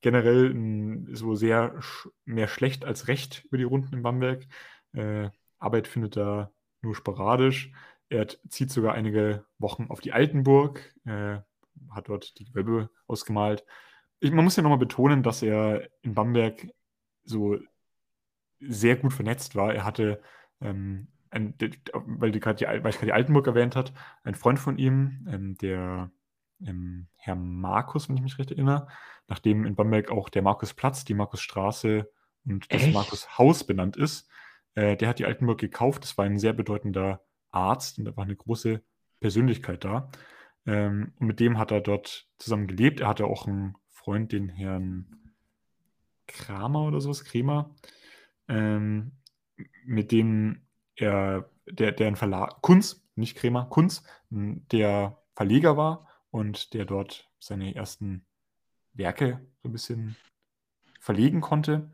[0.00, 4.46] generell in, so sehr sch mehr schlecht als recht über die Runden in Bamberg.
[4.92, 6.52] Äh, Arbeit findet er
[6.82, 7.72] nur sporadisch.
[8.08, 11.38] Er zieht sogar einige Wochen auf die Altenburg, äh,
[11.90, 13.64] hat dort die Gewölbe ausgemalt,
[14.22, 16.68] ich, man muss ja nochmal betonen, dass er in Bamberg
[17.24, 17.58] so
[18.60, 19.74] sehr gut vernetzt war.
[19.74, 20.22] Er hatte,
[20.60, 25.26] ähm, ein, weil, die, weil ich gerade die Altenburg erwähnt hat, ein Freund von ihm,
[25.28, 26.12] ähm, der
[26.64, 28.86] ähm, Herr Markus, wenn ich mich recht erinnere,
[29.26, 32.08] nachdem in Bamberg auch der Markusplatz, die Markusstraße
[32.44, 34.28] und das Markushaus benannt ist,
[34.76, 36.04] äh, der hat die Altenburg gekauft.
[36.04, 38.82] Das war ein sehr bedeutender Arzt und da war eine große
[39.18, 40.12] Persönlichkeit da.
[40.64, 43.00] Ähm, und mit dem hat er dort zusammen gelebt.
[43.00, 45.06] Er hatte auch ein Freund, den Herrn
[46.26, 47.74] Kramer oder sowas, Kremer,
[48.48, 49.12] ähm,
[49.84, 50.62] mit dem
[50.96, 57.30] er, der, der ein Verlag, Kunz, nicht Kremer, Kunz, der Verleger war und der dort
[57.38, 58.26] seine ersten
[58.92, 60.16] Werke so ein bisschen
[60.98, 61.90] verlegen konnte.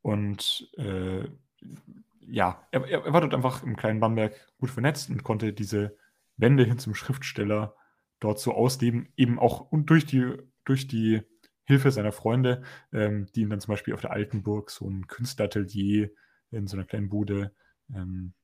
[0.00, 1.28] Und äh,
[2.20, 5.96] ja, er, er, war dort einfach im kleinen Bamberg gut vernetzt und konnte diese
[6.36, 7.76] Wende hin zum Schriftsteller
[8.20, 10.34] dort so ausleben, eben auch und durch die
[10.66, 11.22] durch die
[11.64, 16.10] Hilfe seiner Freunde, ähm, die ihn dann zum Beispiel auf der Altenburg so ein Künstleratelier
[16.50, 17.52] in so einer kleinen Bude
[17.94, 18.34] ähm,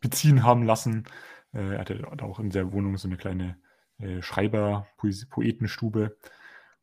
[0.00, 1.04] beziehen haben lassen.
[1.52, 3.56] Äh, er hatte auch in der Wohnung so eine kleine
[3.98, 4.86] äh, Schreiber-,
[5.30, 6.16] Poetenstube.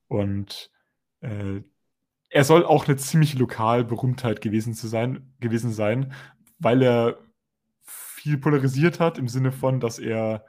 [0.08, 0.72] Und
[1.20, 1.62] äh,
[2.30, 6.14] er soll auch eine ziemliche Lokalberühmtheit gewesen, zu sein, gewesen sein,
[6.58, 7.20] weil er
[7.82, 10.46] viel polarisiert hat, im Sinne von, dass er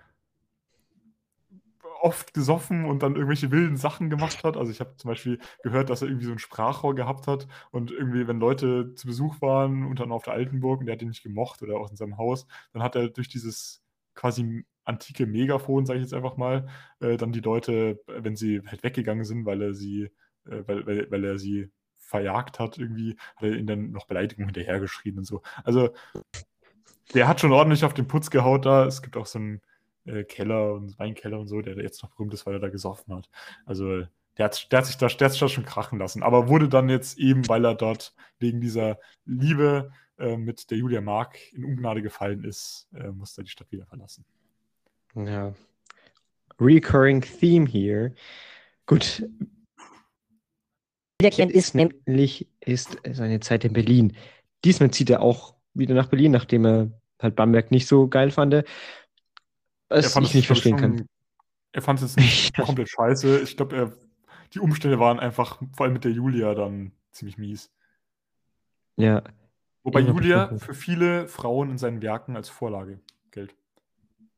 [2.02, 4.56] oft gesoffen und dann irgendwelche wilden Sachen gemacht hat.
[4.56, 7.92] Also ich habe zum Beispiel gehört, dass er irgendwie so ein Sprachrohr gehabt hat und
[7.92, 11.08] irgendwie, wenn Leute zu Besuch waren und dann auf der Altenburg und der hat ihn
[11.08, 13.82] nicht gemocht oder auch in seinem Haus, dann hat er durch dieses
[14.14, 16.66] quasi antike Megafon, sage ich jetzt einfach mal,
[17.00, 20.10] äh, dann die Leute, wenn sie halt weggegangen sind, weil er sie,
[20.46, 24.48] äh, weil, weil, weil er sie verjagt hat, irgendwie, hat er ihnen dann noch Beleidigungen
[24.48, 25.42] hinterhergeschrieben und so.
[25.62, 25.90] Also
[27.14, 28.86] der hat schon ordentlich auf den Putz gehaut da.
[28.86, 29.60] Es gibt auch so ein
[30.04, 33.14] äh, Keller und Weinkeller und so, der jetzt noch berühmt ist, weil er da gesoffen
[33.14, 33.28] hat.
[33.66, 34.04] Also
[34.38, 36.68] der hat, der hat sich da, der hat sich da schon krachen lassen, aber wurde
[36.68, 41.64] dann jetzt eben, weil er dort wegen dieser Liebe äh, mit der Julia Mark in
[41.64, 44.24] Ungnade gefallen ist, äh, musste er die Stadt wieder verlassen.
[45.14, 45.52] Ja.
[46.60, 48.14] Recurring Theme hier.
[48.86, 49.28] Gut.
[51.20, 54.16] Wiederkehrend ist nämlich ist seine Zeit in Berlin.
[54.64, 58.64] Diesmal zieht er auch wieder nach Berlin, nachdem er halt Bamberg nicht so geil fand
[59.92, 61.06] was ich nicht verstehen schon, kann.
[61.72, 63.40] Er fand es nicht komplett scheiße.
[63.40, 63.96] Ich glaube,
[64.54, 67.70] die Umstände waren einfach, vor allem mit der Julia, dann ziemlich mies.
[68.96, 69.22] Ja.
[69.82, 73.00] Wobei Julia für viele Frauen in seinen Werken als Vorlage
[73.30, 73.54] gilt.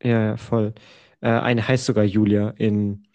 [0.02, 0.74] Ja, ja, voll.
[1.20, 3.06] Äh, eine heißt sogar Julia in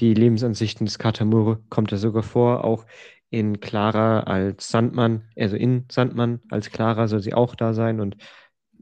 [0.00, 2.86] die Lebensansichten des Katamure, kommt er sogar vor, auch
[3.30, 8.16] in Clara als Sandmann, also in Sandmann als Clara soll sie auch da sein und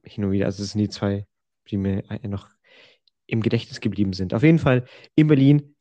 [0.05, 1.27] hin und wieder, also es sind die zwei,
[1.69, 2.49] die mir noch
[3.27, 4.35] im Gedächtnis geblieben sind.
[4.35, 4.85] Auf jeden Fall
[5.15, 5.75] in Berlin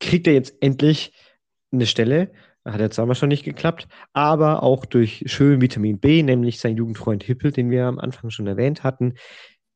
[0.00, 1.12] kriegt er jetzt endlich
[1.72, 2.32] eine Stelle.
[2.64, 7.24] Hat ja zweimal schon nicht geklappt, aber auch durch schön Vitamin B, nämlich sein Jugendfreund
[7.24, 9.14] Hippel, den wir am Anfang schon erwähnt hatten,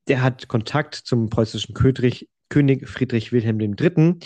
[0.08, 4.16] der hat Kontakt zum preußischen König, König Friedrich Wilhelm III.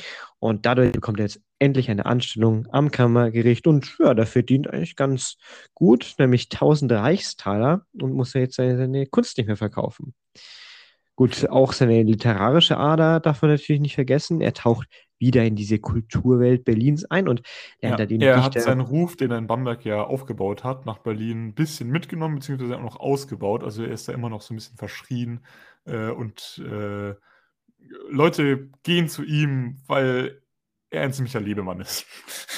[0.41, 4.97] Und dadurch bekommt er jetzt endlich eine Anstellung am Kammergericht und ja, der verdient eigentlich
[4.97, 5.37] ganz
[5.75, 10.15] gut, nämlich 1000 Reichstaler und muss ja jetzt seine, seine Kunst nicht mehr verkaufen.
[11.17, 14.43] Gut, auch seine literarische Ader darf man natürlich nicht vergessen.
[14.43, 14.87] Er taucht
[15.19, 17.41] wieder in diese Kulturwelt Berlins ein und
[17.81, 20.63] lernt ja, da den Er Dichter hat seinen Ruf, den er in Bamberg ja aufgebaut
[20.63, 23.65] hat, nach Berlin ein bisschen mitgenommen, beziehungsweise auch noch ausgebaut.
[23.65, 25.41] Also er ist da immer noch so ein bisschen verschrien
[25.87, 27.15] äh, und äh,
[28.11, 30.43] Leute gehen zu ihm, weil
[30.91, 32.05] er ein ziemlicher Lebemann ist.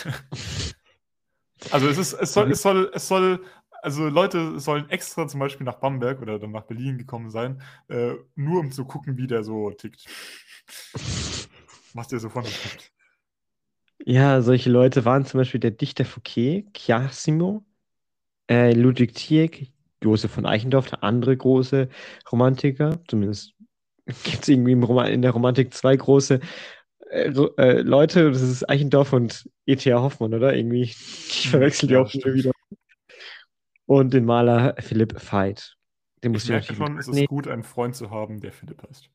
[1.71, 3.45] also es ist, es soll, es soll, es soll,
[3.83, 8.15] also Leute sollen extra zum Beispiel nach Bamberg oder dann nach Berlin gekommen sein, äh,
[8.35, 10.07] nur um zu gucken, wie der so tickt.
[11.95, 12.45] Was der so von.
[14.05, 17.65] Ja, solche Leute waren zum Beispiel der Dichter Fouquet, Chiasimo,
[18.49, 21.89] äh, Ludwig Tieck, Josef von Eichendorff, der andere große
[22.31, 23.55] Romantiker, zumindest
[24.07, 26.41] gibt es irgendwie in der Romantik zwei große
[27.11, 30.01] äh, äh, Leute, das ist Eichendorff und E.T.A.
[30.01, 30.55] Hoffmann, oder?
[30.55, 32.53] Irgendwie, ich hm, verwechsel die ja, auch schon wieder.
[33.89, 35.75] Und den Maler Philipp Veit.
[36.23, 39.09] Den ich merke schon, es ist gut, einen Freund zu haben, der Philipp heißt.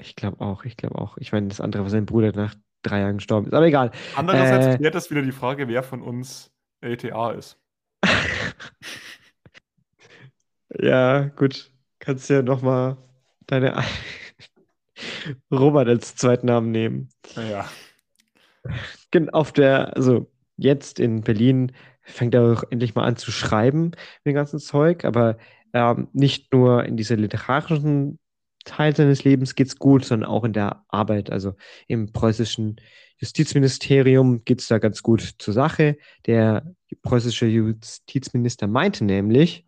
[0.00, 1.16] Ich glaube auch, ich glaube auch.
[1.18, 3.90] Ich meine, das andere war sein Bruder nach drei Jahren gestorben ist, aber egal.
[4.14, 7.58] Andererseits äh, klärt das wieder die Frage, wer von uns ETA ist.
[10.78, 11.72] ja, gut.
[11.98, 12.98] Kannst ja nochmal
[13.48, 13.82] deine
[15.50, 17.08] Robert als zweiten Namen nehmen.
[17.34, 17.68] Ja.
[19.32, 23.92] Auf der, also jetzt in Berlin fängt er auch endlich mal an zu schreiben
[24.24, 25.38] mit dem ganzen Zeug, aber
[25.72, 28.18] ähm, nicht nur in dieser literarischen
[28.64, 31.30] Teil seines Lebens geht es gut, sondern auch in der Arbeit.
[31.30, 31.54] Also
[31.88, 32.76] im preußischen
[33.18, 35.96] Justizministerium geht es da ganz gut zur Sache.
[36.26, 39.64] Der preußische Justizminister meinte nämlich,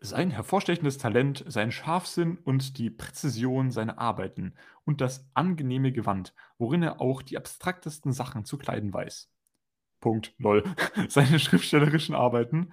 [0.00, 6.82] sein hervorstechendes Talent, sein Scharfsinn und die Präzision seiner Arbeiten und das angenehme Gewand, worin
[6.82, 9.28] er auch die abstraktesten Sachen zu kleiden weiß.
[10.00, 10.62] Punkt, lol.
[11.08, 12.72] Seine schriftstellerischen Arbeiten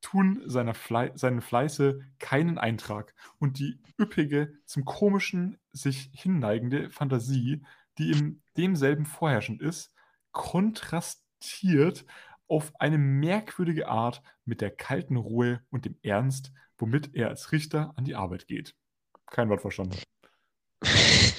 [0.00, 7.62] tun seiner Fle seinen Fleiße keinen Eintrag und die üppige, zum Komischen sich hinneigende Fantasie,
[7.96, 9.94] die in demselben vorherrschend ist,
[10.32, 12.04] kontrastiert
[12.48, 17.94] auf eine merkwürdige Art mit der kalten Ruhe und dem Ernst, womit er als Richter
[17.96, 18.74] an die Arbeit geht.
[19.30, 19.96] Kein Wort verstanden.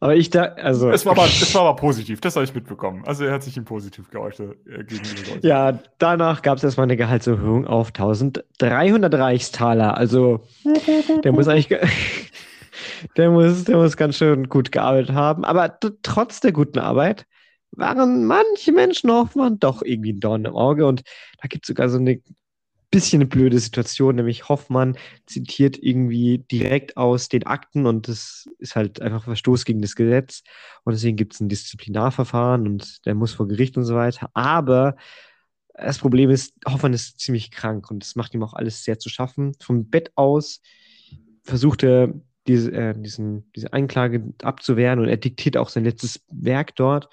[0.00, 0.90] aber ich da, also.
[0.90, 3.02] Es war aber, es war aber positiv, das habe ich mitbekommen.
[3.06, 4.84] Also er hat sich ihm positiv geäußert äh.
[5.42, 9.96] Ja, danach gab es erstmal eine Gehaltserhöhung auf 1300 Reichstaler.
[9.96, 10.40] Also
[11.22, 11.68] der muss eigentlich.
[13.16, 15.44] der muss, der muss ganz schön gut gearbeitet haben.
[15.44, 17.26] Aber trotz der guten Arbeit
[17.72, 20.86] waren manche Menschen Hoffmann doch irgendwie ein Dorn im Auge.
[20.86, 21.02] Und
[21.40, 22.20] da gibt es sogar so eine
[22.90, 28.76] bisschen eine blöde Situation, nämlich Hoffmann zitiert irgendwie direkt aus den Akten und das ist
[28.76, 30.42] halt einfach Verstoß gegen das Gesetz
[30.84, 34.30] und deswegen gibt es ein Disziplinarverfahren und der muss vor Gericht und so weiter.
[34.34, 34.96] Aber
[35.74, 39.08] das Problem ist, Hoffmann ist ziemlich krank und das macht ihm auch alles sehr zu
[39.08, 39.54] schaffen.
[39.60, 40.60] Vom Bett aus
[41.42, 42.14] versucht er
[42.46, 47.08] diese, äh, diesen, diese Anklage abzuwehren und er diktiert auch sein letztes Werk dort.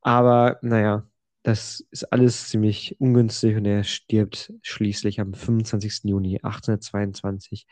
[0.00, 1.06] Aber naja,
[1.42, 6.04] das ist alles ziemlich ungünstig und er stirbt schließlich am 25.
[6.04, 7.66] Juni 1822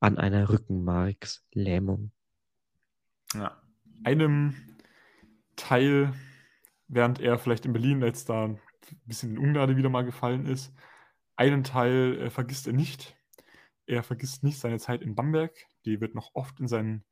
[0.00, 2.12] an einer Rückenmarkslähmung.
[3.34, 3.60] Ja,
[4.04, 4.54] einem
[5.56, 6.14] Teil,
[6.86, 8.60] während er vielleicht in Berlin jetzt da ein
[9.04, 10.72] bisschen in Ungnade wieder mal gefallen ist,
[11.36, 13.16] einen Teil äh, vergisst er nicht.
[13.86, 15.52] Er vergisst nicht seine Zeit in Bamberg.
[15.84, 17.04] Die wird noch oft in seinen,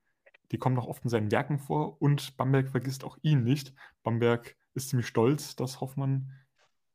[0.53, 3.75] die kommt noch oft in seinen Werken vor und Bamberg vergisst auch ihn nicht.
[4.03, 6.33] Bamberg ist ziemlich stolz, dass Hoffmann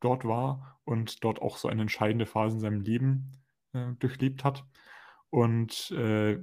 [0.00, 3.32] dort war und dort auch so eine entscheidende Phase in seinem Leben
[3.72, 4.64] äh, durchlebt hat.
[5.30, 6.40] Und äh,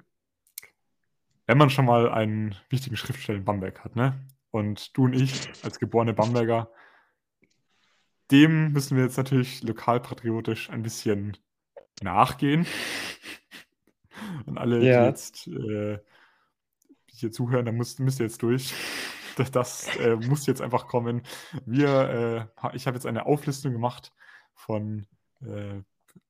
[1.46, 4.26] wenn man schon mal einen wichtigen Schriftsteller in Bamberg hat, ne?
[4.52, 6.72] Und du und ich als geborene Bamberger,
[8.32, 11.38] dem müssen wir jetzt natürlich lokalpatriotisch ein bisschen
[12.02, 12.66] nachgehen.
[14.46, 15.02] Und alle, ja.
[15.02, 16.00] die jetzt äh,
[17.08, 18.74] hier zuhören, da müsst, müsst ihr jetzt durch
[19.52, 21.24] das, äh, muss jetzt einfach kommen.
[21.66, 24.14] Wir, äh, ich habe jetzt eine Auflistung gemacht
[24.54, 25.06] von
[25.42, 25.82] äh,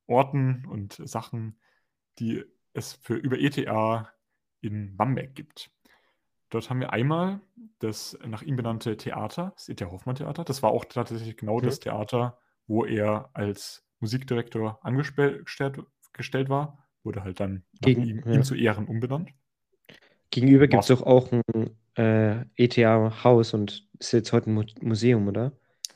[0.06, 1.58] Orten und Sachen,
[2.18, 4.10] die es für über ETA
[4.60, 5.70] in Bamberg gibt.
[6.50, 7.40] Dort haben wir einmal
[7.78, 10.44] das nach ihm benannte Theater, das ETA Hoffmann Theater.
[10.44, 11.66] Das war auch tatsächlich genau okay.
[11.66, 15.44] das Theater, wo er als Musikdirektor angestellt
[16.12, 16.86] gestellt war.
[17.02, 18.32] Wurde halt dann Gegen, ihm, ja.
[18.32, 19.30] ihm, zu Ehren umbenannt.
[20.30, 25.52] Gegenüber gibt es doch auch ein äh, ETA-Haus und ist jetzt heute ein Museum, oder?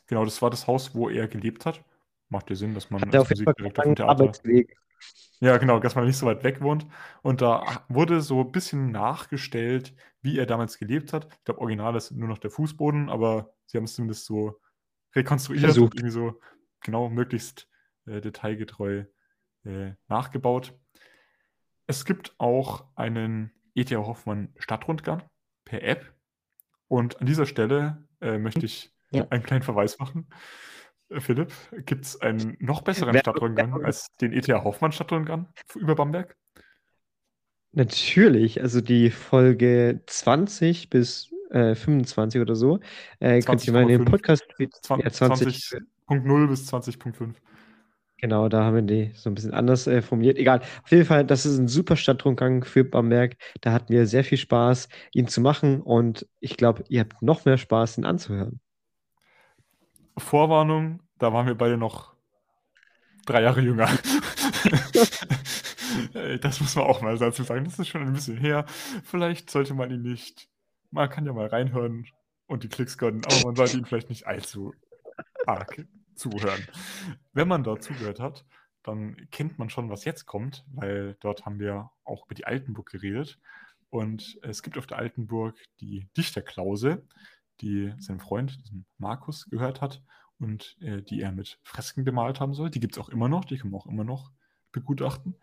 [0.06, 1.82] Genau, das war das Haus, wo er gelebt hat.
[2.28, 4.10] Macht ja Sinn, dass man hat als Musikdirektor vom Theater...
[4.10, 4.76] Arbeitsweg
[5.40, 6.86] Ja, genau, dass man nicht so weit weg wohnt.
[7.22, 11.26] Und da wurde so ein bisschen nachgestellt, wie er damals gelebt hat.
[11.38, 14.60] Ich glaube, original ist nur noch der Fußboden, aber sie haben es zumindest so
[15.14, 15.94] rekonstruiert Versucht.
[15.94, 16.40] und irgendwie so
[16.80, 17.68] genau möglichst
[18.06, 19.04] äh, detailgetreu
[19.64, 20.78] äh, nachgebaut.
[21.86, 23.98] Es gibt auch einen E.T.A.
[23.98, 25.22] Hoffmann Stadtrundgang
[25.64, 26.12] per App.
[26.88, 29.26] Und an dieser Stelle äh, möchte ich Ja.
[29.30, 30.28] einen kleinen Verweis machen.
[31.08, 31.52] Äh, Philipp,
[31.86, 34.62] gibt es einen noch besseren Stadtrundgang als den E.T.A.
[34.64, 36.36] Hoffmann Stadtrundgang über Bamberg?
[37.72, 42.78] Natürlich, also die Folge 20 bis äh, 25 oder so,
[43.18, 44.10] äh, könnt ihr mal in den 20,5.
[44.10, 44.42] Podcast.
[44.82, 45.56] Zwan- Ja, 20,
[46.08, 47.34] 20.0 bis 20.5.
[48.18, 50.38] Genau, da haben wir die so ein bisschen anders äh, formuliert.
[50.38, 50.60] Egal.
[50.82, 53.36] Auf jeden Fall, das ist ein super Stadtrundgang für Bamberg.
[53.60, 55.82] Da hatten wir sehr viel Spaß, ihn zu machen.
[55.82, 58.60] Und ich glaube, ihr habt noch mehr Spaß, ihn anzuhören.
[60.16, 62.14] Vorwarnung, da waren wir beide noch
[63.26, 63.88] drei Jahre jünger.
[66.40, 67.64] Das muss man auch mal dazu sagen.
[67.64, 68.64] Das ist schon ein bisschen her.
[69.04, 70.48] Vielleicht sollte man ihn nicht.
[70.90, 72.06] Man kann ja mal reinhören
[72.46, 74.74] und die Klicks gönnen, aber man sollte ihn vielleicht nicht allzu
[75.46, 76.66] arg zuhören.
[77.32, 78.44] Wenn man dort zugehört hat,
[78.82, 82.90] dann kennt man schon, was jetzt kommt, weil dort haben wir auch über die Altenburg
[82.90, 83.40] geredet.
[83.90, 87.06] Und es gibt auf der Altenburg die Dichterklause,
[87.60, 88.58] die sein Freund,
[88.98, 90.02] Markus, gehört hat
[90.38, 92.70] und äh, die er mit Fresken bemalt haben soll.
[92.70, 94.32] Die gibt es auch immer noch, die kann man auch immer noch
[94.72, 95.36] begutachten.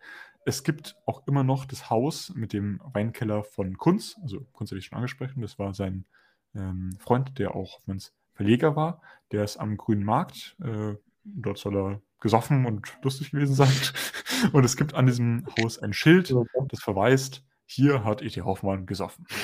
[0.44, 4.16] Es gibt auch immer noch das Haus mit dem Weinkeller von Kunz.
[4.22, 6.04] Also Kunz hatte ich schon angesprochen, das war sein
[6.54, 9.00] ähm, Freund, der auch Hoffmanns Verleger war.
[9.30, 10.56] Der ist am Grünen Markt.
[10.62, 13.72] Äh, dort soll er gesoffen und lustig gewesen sein.
[14.52, 16.34] Und es gibt an diesem Haus ein Schild,
[16.68, 18.42] das verweist, hier hat E.T.
[18.42, 19.26] Hoffmann gesoffen.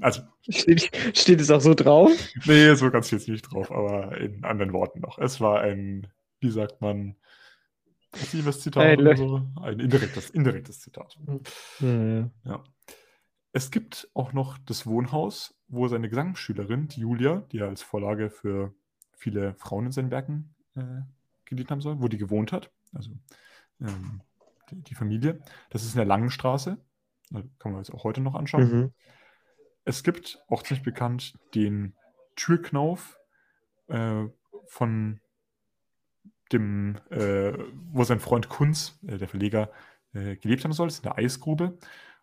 [0.00, 2.10] Also, Steht, steht es auch so drauf?
[2.46, 5.18] nee, so ganz jetzt nicht drauf, aber in anderen Worten noch.
[5.18, 6.08] Es war ein,
[6.40, 7.14] wie sagt man,
[8.10, 9.42] passives Zitat Ein oder so.
[9.60, 11.18] Ein indirektes, indirektes Zitat.
[11.80, 12.64] Ja, Ja.
[13.52, 18.30] Es gibt auch noch das Wohnhaus, wo seine Gesangsschülerin, die Julia, die er als Vorlage
[18.30, 18.74] für
[19.16, 21.00] viele Frauen in seinen Werken äh,
[21.46, 22.70] gedient haben soll, wo die gewohnt hat.
[22.92, 23.10] Also
[23.80, 24.20] ähm,
[24.70, 25.40] die, die Familie.
[25.70, 26.76] Das ist in der Langenstraße.
[27.30, 28.70] Da kann man jetzt auch heute noch anschauen.
[28.70, 28.92] Mhm.
[29.84, 31.94] Es gibt auch ziemlich bekannt den
[32.36, 33.18] Türknauf
[33.88, 34.24] äh,
[34.66, 35.20] von
[36.52, 37.54] dem, äh,
[37.90, 39.70] wo sein Freund Kunz, äh, der Verleger,
[40.12, 40.88] äh, gelebt haben soll.
[40.88, 41.78] Das ist eine Eisgrube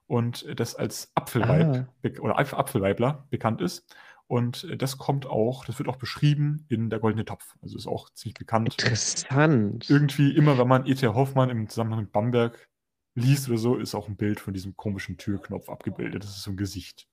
[0.09, 2.09] und das als Apfelweib Ah.
[2.21, 3.85] oder Apf- Apfelweibler bekannt ist.
[4.27, 7.55] Und das kommt auch, das wird auch beschrieben in der Goldene Topf.
[7.61, 8.75] Also ist auch ziemlich bekannt.
[8.79, 9.89] Interessant.
[9.89, 11.07] Irgendwie immer, wenn man E.T.
[11.07, 12.67] Hoffmann im Zusammenhang mit Bamberg
[13.15, 16.23] liest oder so, ist auch ein Bild von diesem komischen Türknopf abgebildet.
[16.23, 17.07] Das ist so ein Gesicht.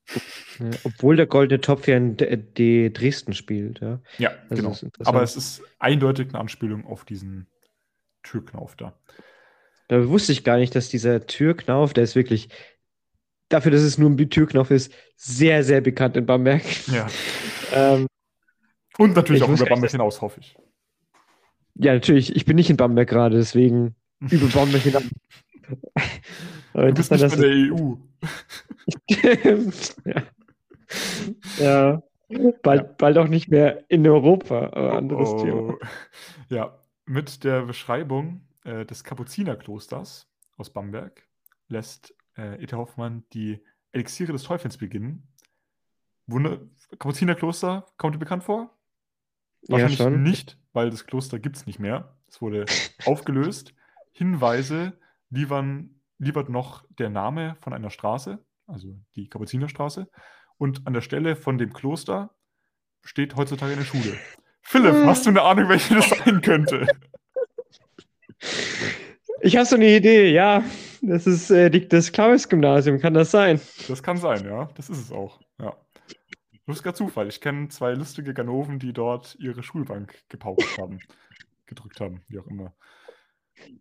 [0.59, 3.81] Ja, obwohl der Goldene Topf ja in D Dresden spielt.
[3.81, 4.01] Ja.
[4.19, 4.77] Ja, Also genau.
[5.05, 7.47] Aber es ist eindeutig eine Anspielung auf diesen
[8.23, 8.99] Türknauf da.
[9.89, 12.49] Da wusste ich gar nicht, dass dieser Türknauf, der ist wirklich,
[13.49, 16.63] dafür, dass es nur ein Türknauf ist, sehr, sehr bekannt in Bamberg.
[16.89, 17.07] Ja.
[17.73, 18.07] Ähm,
[18.99, 20.57] Und natürlich Ich auch über Bamberg hinaus, hoffe ich.
[21.75, 23.97] ja, natürlich, ich bin nicht in Bamberg gerade, deswegen
[24.31, 25.03] über Bamberg hinaus.
[26.75, 27.95] Du bist nicht interessant, bei der EU.
[29.23, 30.23] dass es, ja.
[31.59, 32.03] ja.
[32.63, 32.95] Bald, Ja.
[32.99, 35.75] bald auch nicht mehr in Europa, aber anderes Thema.
[35.75, 35.79] Oh.
[36.49, 41.27] Ja, mit der Beschreibung äh, des Kapuzinerklosters aus Bamberg
[41.69, 42.75] lässt äh, E.T.
[42.77, 43.61] Hoffmann die
[43.93, 45.29] Elixiere des Teufels beginnen.
[46.27, 46.61] Wunder
[46.99, 48.77] Kapuzinerkloster, kommt dir bekannt vor?
[49.63, 50.23] Ja, Wahrscheinlich schon.
[50.23, 52.17] nicht, weil das Kloster gibt es nicht mehr.
[52.29, 52.67] Es wurde
[53.05, 53.75] aufgelöst.
[54.13, 54.99] Hinweise
[55.31, 60.09] liefern, liefert noch der Name von einer Straße, also die Kapuzinerstraße.
[60.59, 62.35] Und an der Stelle von dem Kloster
[63.03, 64.17] steht heutzutage eine Schule.
[64.63, 66.89] Philipp, hast du eine Ahnung, welche das sein könnte?
[69.43, 70.65] Ich habe so eine Idee, ja.
[71.07, 73.61] Das ist äh, die, das Klaus-Gymnasium, kann das sein?
[73.87, 74.69] Das kann sein, ja.
[74.75, 75.41] Das ist es auch.
[75.61, 75.77] Ja.
[76.67, 77.29] Lustiger Zufall.
[77.29, 80.99] Ich kenne zwei lustige Ganoven, die dort ihre Schulbank gepaukt haben.
[81.67, 82.75] gedrückt haben, wie auch immer.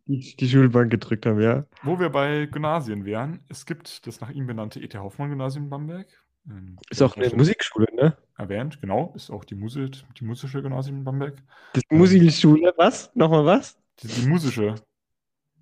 [0.08, 1.66] Die, die Schulbank gedrückt haben, ja.
[1.84, 4.98] Wo wir bei Gymnasien wären, es gibt das nach ihm benannte E.T.
[4.98, 6.08] Hoffmann-Gymnasium in Bamberg.
[6.48, 8.18] Ähm, Ist auch eine Musikschule, ne?
[8.38, 9.14] Erwähnt, genau.
[9.16, 11.42] Ist auch die, Muse, die musische Gymnasium in Bamberg.
[11.74, 13.14] Das Musikschule, was?
[13.16, 13.78] Nochmal was?
[14.00, 14.76] Die, die musische,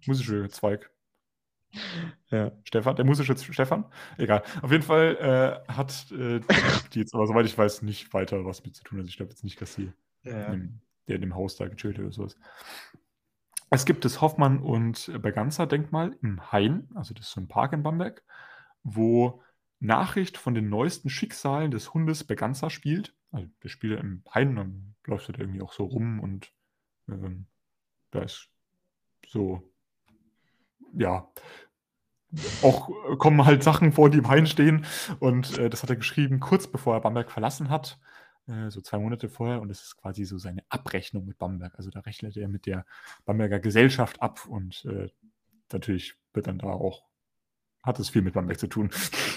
[0.06, 0.93] musische Zweig.
[2.30, 2.52] Ja.
[2.64, 3.86] Stefan, der musische Stefan?
[4.18, 4.44] Egal.
[4.62, 6.40] Auf jeden Fall äh, hat äh,
[6.94, 9.00] die jetzt, aber soweit ich weiß, nicht weiter was mit zu tun.
[9.00, 9.92] Also ich glaube jetzt nicht, dass sie
[10.24, 10.54] ja.
[10.54, 12.38] in, der in dem Haus da gechillt hat oder sowas.
[13.70, 17.82] Es gibt das Hoffmann- und Berganza-Denkmal im Hain, also das ist so ein Park in
[17.82, 18.24] Bamberg,
[18.84, 19.42] wo
[19.80, 23.16] Nachricht von den neuesten Schicksalen des Hundes Berganza spielt.
[23.32, 26.54] Also der spielt im Hain, dann läuft er irgendwie auch so rum und
[27.10, 27.48] ähm,
[28.12, 28.50] da ist
[29.28, 29.73] so
[30.94, 31.28] ja,
[32.62, 34.86] auch kommen halt Sachen vor, die im Hain stehen.
[35.20, 38.00] Und äh, das hat er geschrieben, kurz bevor er Bamberg verlassen hat,
[38.48, 39.62] äh, so zwei Monate vorher.
[39.62, 41.76] Und es ist quasi so seine Abrechnung mit Bamberg.
[41.76, 42.86] Also da rechnet er mit der
[43.26, 45.10] Bamberger Gesellschaft ab und äh,
[45.72, 47.04] natürlich wird dann da auch,
[47.84, 48.90] hat es viel mit Bamberg zu tun.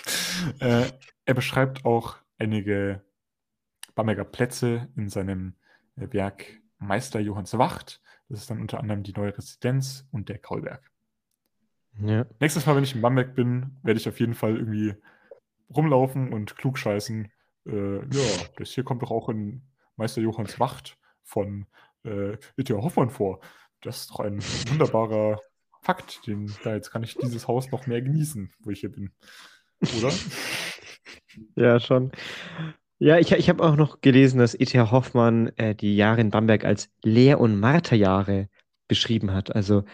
[0.60, 0.86] äh,
[1.24, 3.02] er beschreibt auch einige
[3.94, 5.54] Bamberger Plätze in seinem
[5.96, 8.00] äh, Werk Meister Johanns Wacht.
[8.28, 10.90] Das ist dann unter anderem die neue Residenz und der Kaulberg.
[12.00, 12.26] Ja.
[12.40, 14.94] Nächstes Mal, wenn ich in Bamberg bin, werde ich auf jeden Fall irgendwie
[15.74, 17.30] rumlaufen und klugscheißen.
[17.66, 18.24] Äh, ja,
[18.56, 19.62] das hier kommt doch auch in
[19.96, 21.66] Meister Johanns Wacht von
[22.04, 22.76] äh, E.T.A.
[22.76, 23.40] Hoffmann vor.
[23.80, 25.40] Das ist doch ein wunderbarer
[25.82, 26.26] Fakt.
[26.26, 29.12] Den, da jetzt kann ich dieses Haus noch mehr genießen, wo ich hier bin.
[29.98, 30.12] Oder?
[31.56, 32.12] ja, schon.
[32.98, 34.90] Ja, ich, ich habe auch noch gelesen, dass E.T.H.
[34.90, 38.48] Hoffmann äh, die Jahre in Bamberg als Lehr- und Marterjahre
[38.88, 39.54] beschrieben hat.
[39.54, 39.84] Also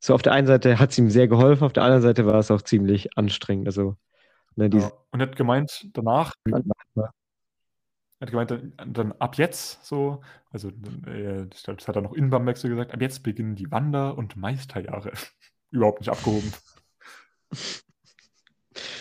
[0.00, 2.36] so auf der einen Seite hat es ihm sehr geholfen, auf der anderen Seite war
[2.36, 3.68] es auch ziemlich anstrengend.
[3.68, 3.96] Also,
[4.56, 4.90] ne, ja.
[5.10, 7.12] Und er hat gemeint, danach, er
[8.20, 10.68] hat gemeint, dann, dann ab jetzt so, also
[11.06, 14.36] äh, das hat er noch in Bamberg so gesagt, ab jetzt beginnen die Wander- und
[14.36, 15.12] Meisterjahre.
[15.70, 16.52] Überhaupt nicht abgehoben.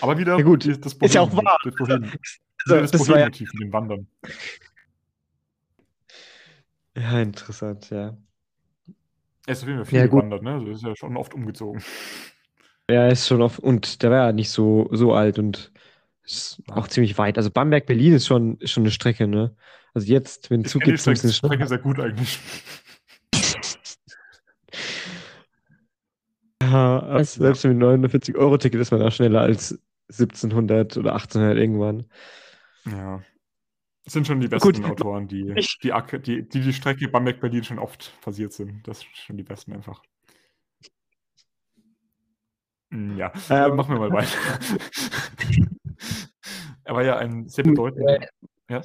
[0.02, 0.68] Aber wieder ja, gut.
[0.68, 1.58] das Problem, ist ja auch wahr.
[1.64, 1.97] Das, also,
[2.68, 4.08] das, das war ja mit dem Wandern.
[6.95, 8.18] Ja, interessant, ja.
[9.50, 10.54] Er ist auf jeden Fall viel ja, gewandert, ne?
[10.54, 11.82] Also ist ja schon oft umgezogen.
[12.91, 15.72] Ja, er ist schon oft, und der war ja nicht so, so alt und
[16.24, 17.38] ist auch ziemlich weit.
[17.38, 19.56] Also Bamberg-Berlin ist schon, ist schon eine Strecke, ne?
[19.93, 22.39] Also jetzt, wenn Zug gibt, ist die Strecke sehr gut eigentlich.
[26.64, 29.80] ja, selbst mit 49-Euro-Ticket ist man da schneller als
[30.10, 32.06] 1700 oder 1800 irgendwann.
[32.88, 33.22] Ja.
[34.10, 35.53] Sind schon die besten Gut, Autoren, die
[35.84, 38.88] die, die, die, die Strecke Bamberg-Berlin schon oft passiert sind.
[38.88, 40.01] Das sind schon die besten einfach.
[42.91, 44.60] Hm, ja, ähm, machen wir mal weiter.
[46.84, 48.28] er war ja ein sehr bedeutender.
[48.68, 48.82] Ja?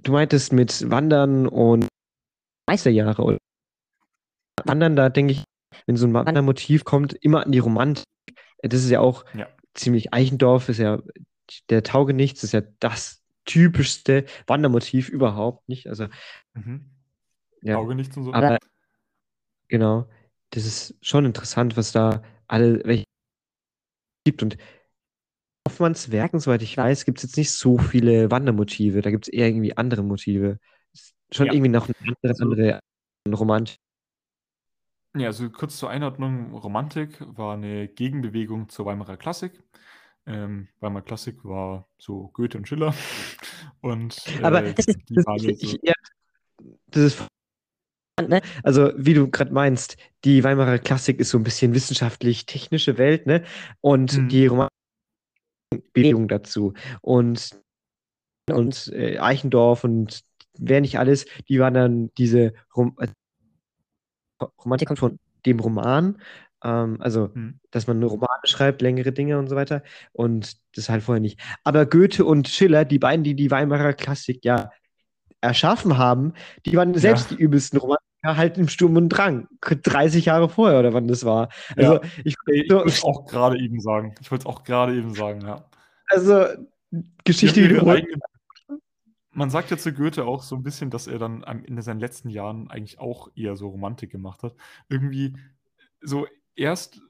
[0.00, 1.86] Du meintest mit Wandern und
[2.66, 3.38] Meisterjahre oder
[4.64, 5.44] Wandern, da denke ich,
[5.86, 8.04] wenn so ein Wandermotiv kommt, immer an die Romantik.
[8.62, 9.46] Das ist ja auch ja.
[9.74, 11.00] ziemlich Eichendorf, ist ja
[11.70, 13.17] der Taugenichts, ist ja das
[13.48, 15.88] typischste Wandermotiv überhaupt, nicht?
[15.88, 16.06] Also,
[16.54, 16.90] mhm.
[17.62, 17.76] ja.
[17.76, 18.32] Auge nichts und so.
[18.32, 18.58] Aber,
[19.68, 20.08] genau,
[20.50, 23.04] das ist schon interessant, was da alle welche
[24.24, 24.42] gibt.
[24.42, 24.58] Und
[25.66, 29.00] Hoffmanns Werken, soweit ich weiß, gibt es jetzt nicht so viele Wandermotive.
[29.00, 30.58] Da gibt es eher irgendwie andere Motive.
[31.30, 31.52] Schon ja.
[31.52, 32.80] irgendwie noch eine andere,
[33.24, 33.78] andere Romantik.
[35.16, 39.62] Ja, also kurz zur Einordnung: Romantik war eine Gegenbewegung zur Weimarer Klassik.
[40.28, 42.94] Ähm, Weimarer Klassik war so Goethe und Schiller.
[43.80, 45.94] Und Aber äh, das ist, das, waren ich, so, ja,
[46.90, 47.26] das ist
[48.26, 48.42] ne?
[48.62, 53.44] Also, wie du gerade meinst, die Weimarer Klassik ist so ein bisschen wissenschaftlich-technische Welt, ne?
[53.80, 54.28] Und mhm.
[54.28, 54.78] die Romantik
[55.92, 56.74] Bewegung dazu.
[57.00, 57.50] Und,
[58.50, 60.22] und äh, Eichendorff und
[60.58, 63.08] wer nicht alles, die waren dann diese Rom äh,
[64.64, 66.20] Romantik kommt von dem Roman,
[66.64, 67.60] ähm, also, mhm.
[67.70, 69.82] dass man nur Romane schreibt, längere Dinge und so weiter.
[70.12, 71.40] Und das halt vorher nicht.
[71.64, 74.70] Aber Goethe und Schiller, die beiden, die die Weimarer Klassik ja
[75.40, 76.32] erschaffen haben,
[76.66, 77.36] die waren selbst ja.
[77.36, 79.46] die übelsten Romantiker halt im Sturm und Drang.
[79.60, 81.48] 30 Jahre vorher oder wann das war.
[81.76, 82.00] Also, ja.
[82.24, 84.14] ich, ich wollte es auch gerade eben sagen.
[84.20, 85.64] Ich wollte es auch gerade eben sagen, ja.
[86.10, 86.46] Also,
[87.24, 88.06] Geschichte wiederholt.
[89.30, 92.28] Man sagt ja zu Goethe auch so ein bisschen, dass er dann in seinen letzten
[92.28, 94.56] Jahren eigentlich auch eher so Romantik gemacht hat.
[94.88, 95.36] Irgendwie
[96.00, 96.26] so
[96.58, 97.00] erst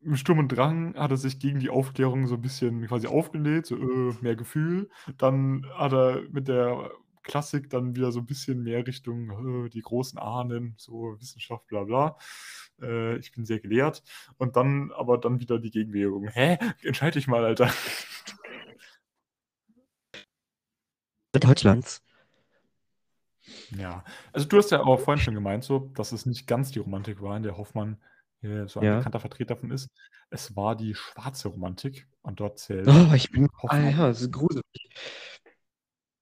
[0.00, 3.66] im Sturm und Drang hat er sich gegen die Aufklärung so ein bisschen quasi aufgelehnt,
[3.66, 4.90] so äh, mehr Gefühl.
[5.18, 6.90] Dann hat er mit der
[7.22, 11.84] Klassik dann wieder so ein bisschen mehr Richtung äh, die großen Ahnen, so Wissenschaft, bla
[11.84, 12.18] bla.
[12.80, 14.02] Äh, ich bin sehr gelehrt.
[14.38, 16.28] Und dann aber dann wieder die Gegenbewegung.
[16.28, 16.58] Hä?
[16.82, 17.72] Entscheide dich mal, Alter.
[21.32, 22.02] Deutschlands.
[23.76, 26.78] Ja, also du hast ja auch vorhin schon gemeint, so, dass es nicht ganz die
[26.78, 27.98] Romantik war, in der Hoffmann
[28.42, 28.98] äh, so ein Ja.
[28.98, 29.88] bekannter Vertreter davon ist.
[30.30, 33.48] Es war die schwarze Romantik und dort zählt Oh, ich bin.
[33.68, 34.62] Ah ja, das ist gruselig.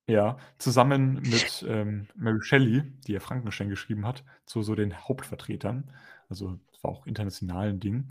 [0.08, 5.92] Ja, zusammen mit ähm, Mary Shelley, die ja Frankenstein geschrieben hat, zu so den Hauptvertretern.
[6.28, 8.08] Also es war auch international ein Ding.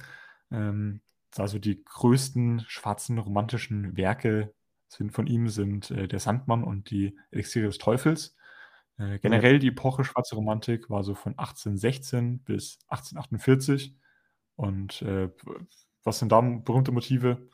[0.49, 1.01] Ähm,
[1.35, 4.53] also die größten schwarzen romantischen Werke
[4.87, 8.35] sind von ihm sind äh, Der Sandmann und die Elixiere des Teufels.
[8.99, 13.95] Äh, generell die Epoche Schwarze Romantik war so von 1816 bis 1848.
[14.55, 15.29] Und äh,
[16.03, 17.47] was sind da berühmte Motive?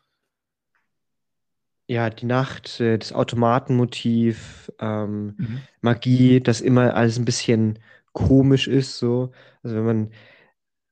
[1.87, 5.61] Ja, die Nacht, äh, das Automatenmotiv, ähm, mhm.
[5.81, 7.77] Magie, das immer alles ein bisschen
[8.11, 9.31] komisch ist, so.
[9.61, 10.11] Also wenn man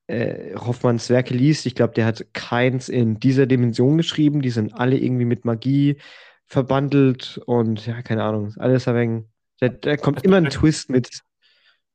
[0.06, 4.44] äh, Hoffmanns Werke liest, ich glaube, der hat keins in dieser Dimension geschrieben.
[4.44, 5.98] Die sind alle irgendwie mit Magie
[6.46, 9.26] verbandelt und ja, keine Ahnung, alles ein wenig,
[9.64, 11.24] da, da kommt immer ein Twist mit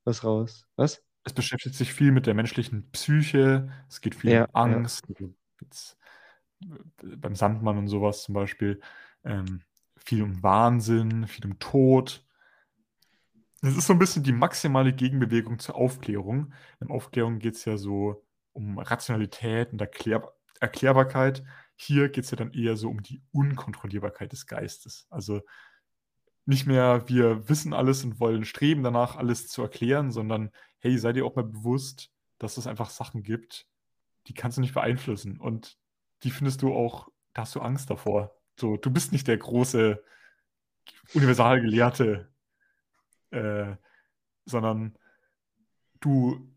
[0.05, 0.67] was raus.
[0.77, 1.03] Was?
[1.25, 5.07] Es beschäftigt sich viel mit der menschlichen Psyche, es geht viel Ja, um Angst,
[5.61, 5.99] jetzt,
[6.63, 8.81] äh, beim Sandmann und sowas zum Beispiel,
[9.25, 9.61] ähm,
[9.97, 12.25] viel um Wahnsinn, viel um Tod.
[13.61, 16.55] Es ist so ein bisschen die maximale Gegenbewegung zur Aufklärung.
[16.81, 21.45] In Aufklärung geht es ja so um Rationalität und Erklär Erklärbarkeit.
[21.77, 25.07] Hier geht es ja dann eher so um die Unkontrollierbarkeit des Geistes.
[25.11, 25.43] Also
[26.49, 31.13] nicht mehr, wir wissen alles und wollen streben danach, alles zu erklären, sondern hey, sei
[31.13, 33.67] dir auch mal bewusst, dass es einfach Sachen gibt,
[34.29, 35.39] die kannst du nicht beeinflussen.
[35.39, 35.77] Und
[36.23, 38.35] die findest du auch, da hast du Angst davor.
[38.59, 40.03] So, du bist nicht der große
[41.13, 42.33] Universalgelehrte,
[43.31, 43.77] äh,
[44.47, 44.97] sondern
[46.01, 46.51] du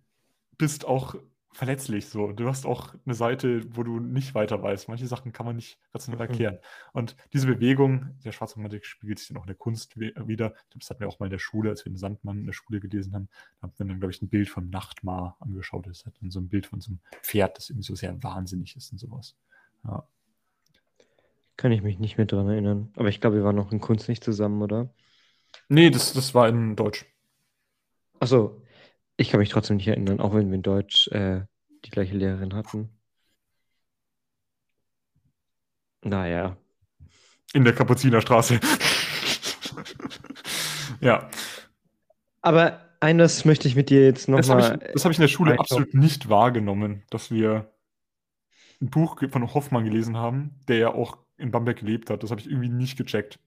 [0.58, 1.16] bist auch
[1.54, 2.32] verletzlich so.
[2.32, 4.88] Du hast auch eine Seite, wo du nicht weiter weißt.
[4.88, 6.32] Manche Sachen kann man nicht rational Mhm.
[6.32, 6.58] erklären.
[6.94, 10.54] Und diese Bewegung, der schwarze Romantik spiegelt sich dann auch in der Kunst wieder.
[10.78, 12.80] Das hatten wir auch mal in der Schule, als wir den Sandmann in der Schule
[12.80, 13.30] gelesen haben.
[13.60, 15.88] Da haben wir dann, glaube ich, ein Bild vom Nachtmar angeschaut.
[15.88, 18.76] Das hat dann so ein Bild von so einem Pferd, das irgendwie so sehr wahnsinnig
[18.76, 19.36] ist und sowas.
[19.84, 20.08] Ja.
[21.58, 22.92] Kann ich mich nicht mehr dran erinnern.
[22.96, 24.90] Aber ich glaube, wir waren noch in Kunst nicht zusammen, oder?
[25.68, 27.06] Nee, das, das war in Deutsch.
[28.20, 28.62] Achso,
[29.18, 31.42] ich kann mich trotzdem nicht erinnern, auch wenn wir in Deutsch äh,
[31.86, 32.90] die gleiche Lehrerin hatten.
[36.04, 36.58] Naja.
[37.54, 38.60] In der Kapuzinerstraße.
[41.02, 41.30] ja.
[42.42, 44.80] Aber eines möchte ich mit dir jetzt Das habe nochmal.
[44.88, 47.72] ich, das hab ich in der Schule absolut nicht wahrgenommen, dass wir
[48.82, 52.24] ein Buch von Hoffmann gelesen haben, der ja auch in Bamberg gelebt hat.
[52.24, 53.40] Das habe ich irgendwie nicht gecheckt.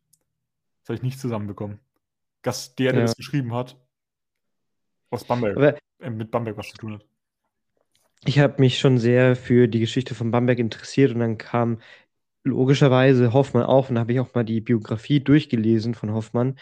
[0.82, 1.80] Das habe ich nicht zusammenbekommen.
[2.42, 3.06] Dass der, der Ja.
[3.06, 3.76] das geschrieben hat,
[5.14, 7.06] aus Bamberg, Aber äh, mit Bamberg was zu tun hat.
[8.26, 11.80] ich habe mich schon sehr für die Geschichte von Bamberg interessiert und dann kam
[12.44, 16.58] logischerweise Hoffmann auf und da habe ich auch mal die Biografie durchgelesen von Hoffmann.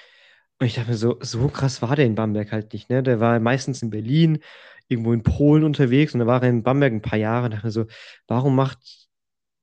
[0.60, 3.02] Und ich dachte mir so, so krass war der in Bamberg halt nicht, ne?
[3.02, 4.40] Der war meistens in Berlin,
[4.88, 7.66] irgendwo in Polen unterwegs und da war er in Bamberg ein paar Jahre und dachte
[7.66, 7.86] mir so,
[8.28, 9.08] warum macht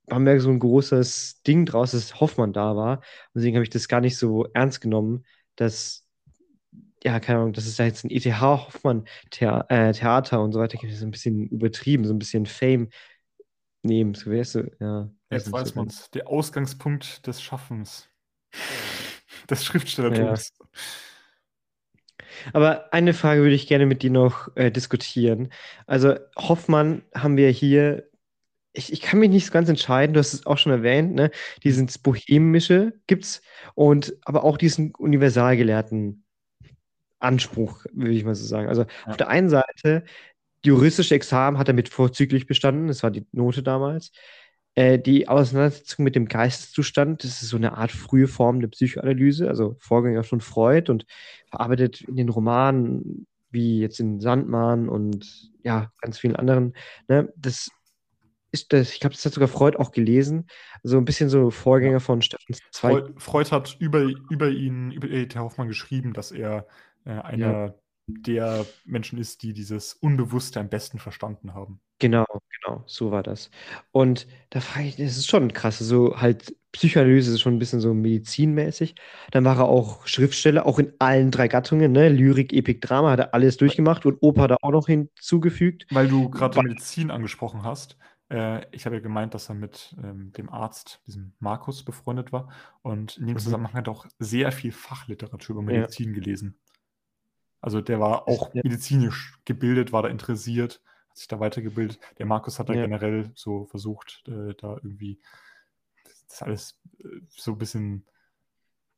[0.08, 2.98] Bamberg so ein großes Ding draus, dass Hoffmann da war?
[3.00, 3.04] Und
[3.36, 5.26] deswegen habe ich das gar nicht so ernst genommen,
[5.56, 6.08] dass,
[7.04, 10.60] ja, keine Ahnung, dass es da jetzt ein ETH Hoffmann Thea äh, Theater und so
[10.60, 12.89] weiter das ist ein bisschen übertrieben, so ein bisschen Fame
[13.84, 15.10] nehmen, so weißt du, ja.
[15.30, 16.10] Jetzt weiß so man es.
[16.12, 18.10] Der Ausgangspunkt des Schaffens.
[19.50, 20.54] Des Schriftstellertums.
[22.54, 25.50] Aber eine Frage würde ich gerne mit dir noch äh, diskutieren.
[25.88, 28.10] Also Hoffmann haben wir hier,
[28.74, 31.32] ich, ich kann mich nicht so ganz entscheiden, du hast es auch schon erwähnt, ne?
[31.64, 33.41] Diesen Bohemische gibt's
[33.76, 36.26] und aber auch diesen universalgelehrten
[37.20, 38.70] Anspruch, würde ich mal so sagen.
[38.70, 38.88] Also Ja.
[39.11, 40.03] auf der einen Seite,
[40.65, 44.11] juristische Examen hat er mit vorzüglich bestanden, das war die Note damals.
[44.76, 49.47] Äh, die Auseinandersetzung mit dem Geisteszustand, das ist so eine Art frühe Form der Psychoanalyse,
[49.47, 51.05] also Vorgänger von Freud und
[51.49, 56.76] verarbeitet in den Romanen, wie jetzt in Sandmann und ja, ganz vielen anderen.
[57.07, 57.34] Ne?
[57.36, 57.70] Das
[58.51, 60.47] ist das, ich glaube, das hat sogar Freud auch gelesen.
[60.84, 62.91] So ein bisschen so Vorgänger von Stefan Zweig.
[62.91, 65.38] Freud, Freud hat über, über ihn, über E.T.
[65.38, 66.67] Hoffmann geschrieben, dass er
[67.06, 67.76] äh, einer
[68.08, 71.82] der Menschen ist, die dieses Unbewusste am besten verstanden haben.
[72.02, 72.26] Genau,
[72.64, 73.52] genau, so war das.
[73.91, 75.80] Und da frage ich, das ist schon krass.
[75.80, 78.95] So halt Psychoanalyse ist schon ein bisschen so medizinmäßig.
[79.32, 82.08] Dann war er auch Schriftsteller, auch in allen drei Gattungen, ne?
[82.08, 85.88] Lyrik, Epik, Drama, hat er alles durchgemacht und Oper da auch noch hinzugefügt.
[85.89, 87.97] Weil du gerade Medizin angesprochen hast.
[88.32, 92.50] Äh, ich habe ja gemeint, dass er mit ähm, dem Arzt, diesem Markus, befreundet war.
[92.82, 93.39] Und in dem Mhm.
[93.39, 95.82] Zusammenhang hat er auch sehr viel Fachliteratur über Ja.
[95.82, 96.58] Medizin gelesen.
[97.62, 98.62] Also der war auch Ja.
[98.64, 101.99] medizinisch gebildet, war da interessiert, hat sich da weitergebildet.
[102.18, 102.84] Der Markus hat da Ja.
[102.84, 105.20] generell so versucht, äh, da irgendwie
[106.30, 108.05] das alles äh, so ein bisschen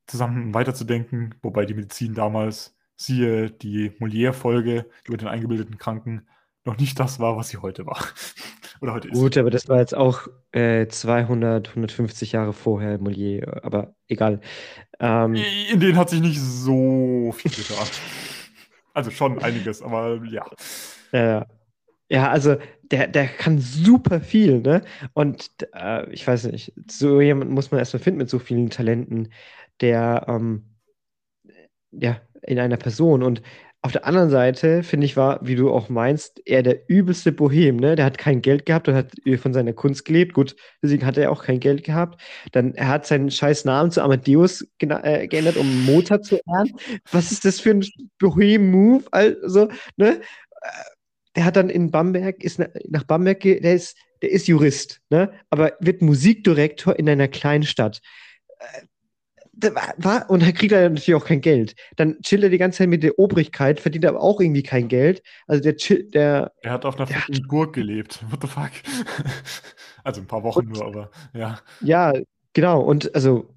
[0.08, 6.28] zusammen weiterzudenken, wobei die Medizin damals, siehe die Molière-Folge über den eingebildeten Kranken,
[6.66, 7.98] noch nicht das war, was sie heute war.
[8.82, 9.18] Oder heute ist.
[9.20, 14.42] Gut, aber das war jetzt auch äh, 200, 150 Jahre vorher Molière, aber egal.
[15.00, 15.36] Ähm,
[15.72, 17.88] In denen hat sich nicht so viel getan.
[18.94, 20.46] Also schon einiges, aber ja.
[21.12, 21.46] Ja,
[22.10, 24.82] ja, also der, der kann super viel, ne?
[25.14, 29.32] Und äh, ich weiß nicht, so jemand muss man erstmal finden mit so vielen Talenten,
[29.80, 30.66] der ähm,
[31.92, 33.24] ja in einer Person.
[33.24, 33.42] Und
[33.84, 37.78] auf der anderen Seite, finde ich, war, wie du auch meinst, er der übelste Bohem,
[37.78, 37.96] ne?
[37.96, 40.34] Der hat kein Geld gehabt und hat äh, von seiner Kunst gelebt.
[40.34, 42.22] Gut, deswegen hat er auch kein Geld gehabt.
[42.52, 46.72] Dann er hat seinen scheiß Namen zu Amadeus äh, geändert, um Mozart zu ehren.
[47.12, 47.86] Was ist das für ein
[48.20, 49.06] Bohem-Move?
[49.12, 50.22] Also, ne?
[51.36, 55.32] der hat dann in Bamberg, ist nach Bamberg, der ist, der ist Jurist, ne?
[55.50, 58.02] aber wird Musikdirektor in einer kleinen Stadt.
[59.62, 61.76] Äh, war, und da kriegt er natürlich auch kein Geld.
[61.96, 65.22] Dann chillt er die ganze Zeit mit der Obrigkeit, verdient aber auch irgendwie kein Geld.
[65.48, 66.52] Also der chill, der.
[66.62, 68.24] Er hat auf einer fucking Burg gelebt.
[68.30, 68.72] What the fuck?
[70.04, 71.60] also ein paar Wochen und, nur, aber ja.
[71.82, 72.14] Ja,
[72.54, 72.82] genau.
[72.82, 73.54] Und also,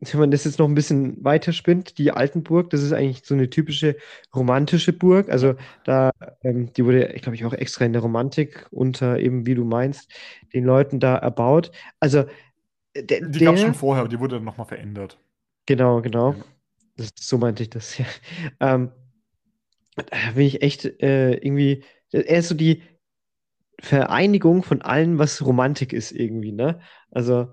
[0.00, 3.34] wenn man das jetzt noch ein bisschen weiter spinnt, die Altenburg, das ist eigentlich so
[3.34, 3.96] eine typische
[4.34, 5.28] romantische Burg.
[5.28, 5.54] Also
[5.84, 9.56] da, ähm, die wurde, ich glaube ich, auch extra in der Romantik unter eben, wie
[9.56, 10.08] du meinst,
[10.54, 11.72] den Leuten da erbaut.
[11.98, 12.24] Also
[12.96, 15.18] der, die gab es schon vorher, aber die wurde dann nochmal verändert.
[15.68, 16.32] Genau, genau.
[16.32, 16.44] Ja.
[16.96, 18.06] Das, so meinte ich das, ja.
[18.58, 18.90] Ähm,
[19.96, 22.82] da bin ich echt äh, irgendwie, er ist so die
[23.78, 26.80] Vereinigung von allem, was Romantik ist, irgendwie, ne?
[27.10, 27.52] Also,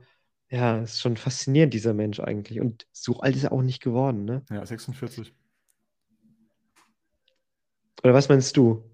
[0.49, 2.61] ja, ist schon faszinierend, dieser Mensch eigentlich.
[2.61, 4.45] Und so alt ist er auch nicht geworden, ne?
[4.49, 5.33] Ja, 46.
[8.01, 8.89] Oder was meinst du?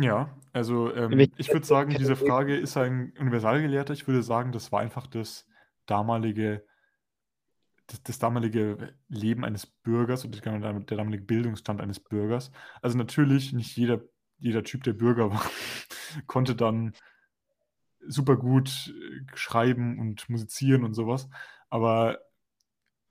[0.00, 3.92] Ja, also ähm, ich würde sagen, diese Frage ist ein Universalgelehrter.
[3.92, 5.46] Ich würde sagen, das war einfach das
[5.84, 6.64] damalige
[7.88, 12.52] das, das damalige Leben eines Bürgers und der damalige Bildungsstand eines Bürgers.
[12.80, 14.00] Also natürlich, nicht jeder,
[14.38, 15.42] jeder Typ, der Bürger war,
[16.26, 16.92] konnte dann
[18.06, 21.28] super gut äh, schreiben und musizieren und sowas.
[21.70, 22.18] Aber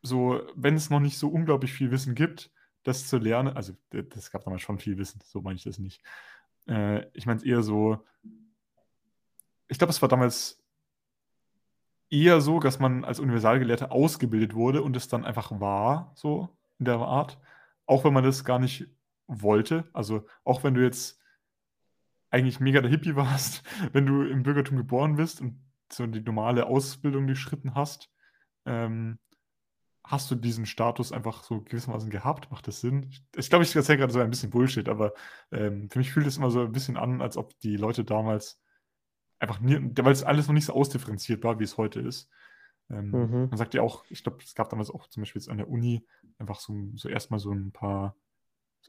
[0.02, 2.52] so, wenn es noch nicht so unglaublich viel Wissen gibt,
[2.84, 6.02] das zu lernen, also das gab damals schon viel Wissen, so meine ich das nicht.
[6.68, 8.06] Äh, ich meine es eher so,
[9.68, 10.64] ich glaube, es war damals
[12.10, 16.50] eher so, dass man als Universalgelehrter ausgebildet wurde und es dann einfach war, so
[16.80, 17.40] in der Art.
[17.86, 18.88] Auch wenn man das gar nicht
[19.28, 19.90] wollte.
[19.94, 21.22] Also auch wenn du jetzt
[22.30, 25.60] eigentlich mega der Hippie warst, wenn du im Bürgertum geboren bist und
[25.92, 28.10] so die normale Ausbildung durchschritten hast,
[28.66, 29.20] ähm,
[30.04, 32.50] hast du diesen Status einfach so gewissermaßen gehabt?
[32.52, 33.10] Macht das Sinn?
[33.36, 35.14] Ich glaube, ich erzähle gerade so ein bisschen Bullshit, aber
[35.52, 38.62] ähm, für mich fühlt es immer so ein bisschen an, als ob die Leute damals
[39.40, 42.30] einfach weil es alles noch nicht so ausdifferenziert war, wie es heute ist.
[42.90, 43.50] Ähm, mhm.
[43.50, 45.70] Man sagt ja auch, ich glaube, es gab damals auch zum Beispiel jetzt an der
[45.70, 46.06] Uni
[46.40, 48.16] einfach so, so erstmal so ein paar,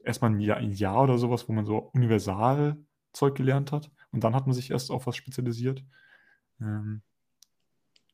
[0.03, 3.91] erstmal ein Jahr, ein Jahr oder sowas, wo man so Universalzeug gelernt hat.
[4.11, 5.83] Und dann hat man sich erst auf was spezialisiert.
[6.61, 7.01] Ähm,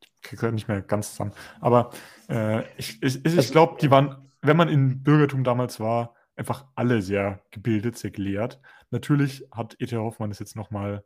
[0.02, 1.34] ich kriege halt nicht mehr ganz zusammen.
[1.62, 1.92] Aber
[2.30, 6.66] äh, ich, ich, ich, ich glaube, die waren, wenn man im Bürgertum damals war, einfach
[6.76, 8.60] alle sehr gebildet, sehr gelehrt.
[8.90, 9.96] Natürlich hat E.T.
[9.96, 11.06] Hoffmann es jetzt nochmal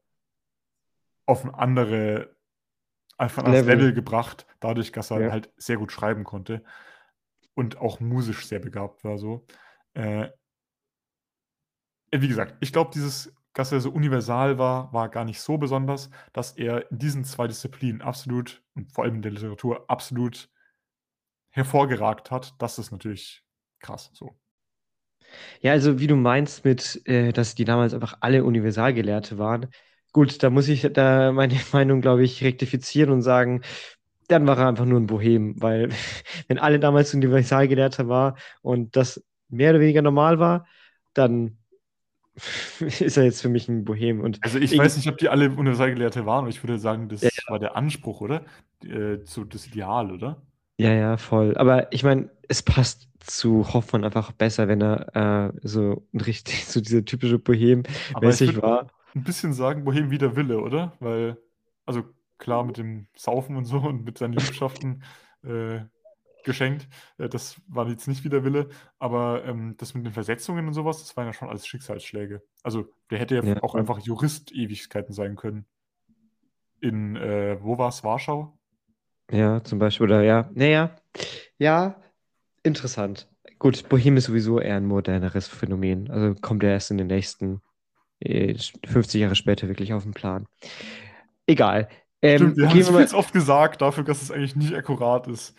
[1.29, 2.35] auf ein andere,
[3.17, 3.75] einfach ein Level.
[3.75, 5.31] Level gebracht, dadurch, dass er ja.
[5.31, 6.63] halt sehr gut schreiben konnte
[7.53, 9.17] und auch musisch sehr begabt war.
[9.17, 9.45] So.
[9.93, 10.29] Äh,
[12.11, 16.09] wie gesagt, ich glaube, dieses, dass er so universal war, war gar nicht so besonders,
[16.33, 20.49] dass er in diesen zwei Disziplinen absolut und vor allem in der Literatur absolut
[21.51, 22.55] hervorgeragt hat.
[22.59, 23.43] Das ist natürlich
[23.79, 24.39] krass so.
[25.61, 29.69] Ja, also wie du meinst mit, äh, dass die damals einfach alle Universalgelehrte waren,
[30.11, 33.61] Gut, da muss ich da meine Meinung, glaube ich, rektifizieren und sagen,
[34.27, 35.89] dann war er einfach nur ein Bohem, weil
[36.47, 40.67] wenn alle damals Universalgelehrter war und das mehr oder weniger normal war,
[41.13, 41.57] dann
[42.79, 44.21] ist er jetzt für mich ein Bohem.
[44.21, 47.21] Und also ich, weiß nicht, ob die alle Universalgelehrte waren, aber ich würde sagen, das
[47.21, 47.51] ja, ja.
[47.51, 48.45] war der Anspruch, oder?
[48.83, 50.41] Äh, so das Ideal, oder?
[50.77, 51.57] Ja, ja, voll.
[51.57, 56.79] Aber ich meine, es passt zu Hoffmann einfach besser, wenn er äh, so richtig, so
[56.79, 57.83] dieser typische Bohem
[58.21, 60.93] mäßig war ein bisschen sagen, wohin wie der Wille, oder?
[60.99, 61.37] Weil,
[61.85, 62.03] also
[62.37, 65.03] klar, mit dem Saufen und so und mit seinen Liebschaften
[65.43, 65.81] äh,
[66.43, 66.87] geschenkt,
[67.17, 70.73] äh, das war jetzt nicht wie der Wille, aber ähm, das mit den Versetzungen und
[70.73, 72.41] sowas, das waren ja schon alles Schicksalsschläge.
[72.63, 73.63] Also der hätte ja, ja.
[73.63, 75.65] auch einfach Jurist Ewigkeiten sein können.
[76.81, 78.57] In, äh, wo war es, Warschau?
[79.31, 80.95] Ja, zum Beispiel, oder ja, naja,
[81.57, 82.01] ja,
[82.63, 83.27] interessant.
[83.59, 86.09] Gut, Bohem ist sowieso eher ein moderneres Phänomen.
[86.09, 87.61] Also kommt er erst in den nächsten
[88.25, 90.45] 50 Jahre später wirklich auf den Plan.
[91.47, 91.87] Egal.
[92.21, 95.55] Ähm, Stimmt, wir haben es viel oft gesagt, dafür, dass es eigentlich nicht akkurat ist.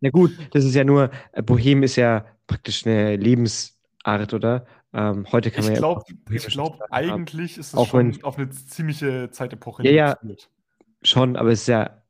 [0.00, 4.66] Na gut, das ist ja nur, äh, Bohem ist ja praktisch eine Lebensart, oder?
[4.92, 6.16] Ähm, heute kann man ich glaub, ja.
[6.30, 10.18] Ich glaube, eigentlich ist es schon wenn, auf eine ziemliche Zeitepoche ja, ja,
[11.02, 12.02] schon, aber es ist ja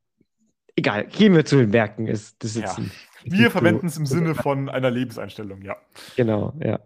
[0.75, 1.05] egal.
[1.05, 2.07] Gehen wir zu den Werken.
[2.07, 2.75] Ist, das ja.
[3.23, 5.77] wir verwenden es im Sinne von einer Lebenseinstellung, ja.
[6.17, 6.79] Genau, ja.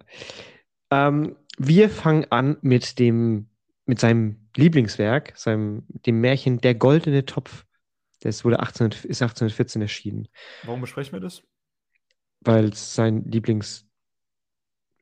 [0.91, 3.49] Ähm, wir fangen an mit dem,
[3.86, 7.66] mit seinem Lieblingswerk, seinem, dem Märchen Der goldene Topf.
[8.22, 10.28] Das wurde 18, ist 1814 erschienen.
[10.64, 11.43] Warum besprechen wir das?
[12.41, 13.86] Weil es sein Lieblingsbuch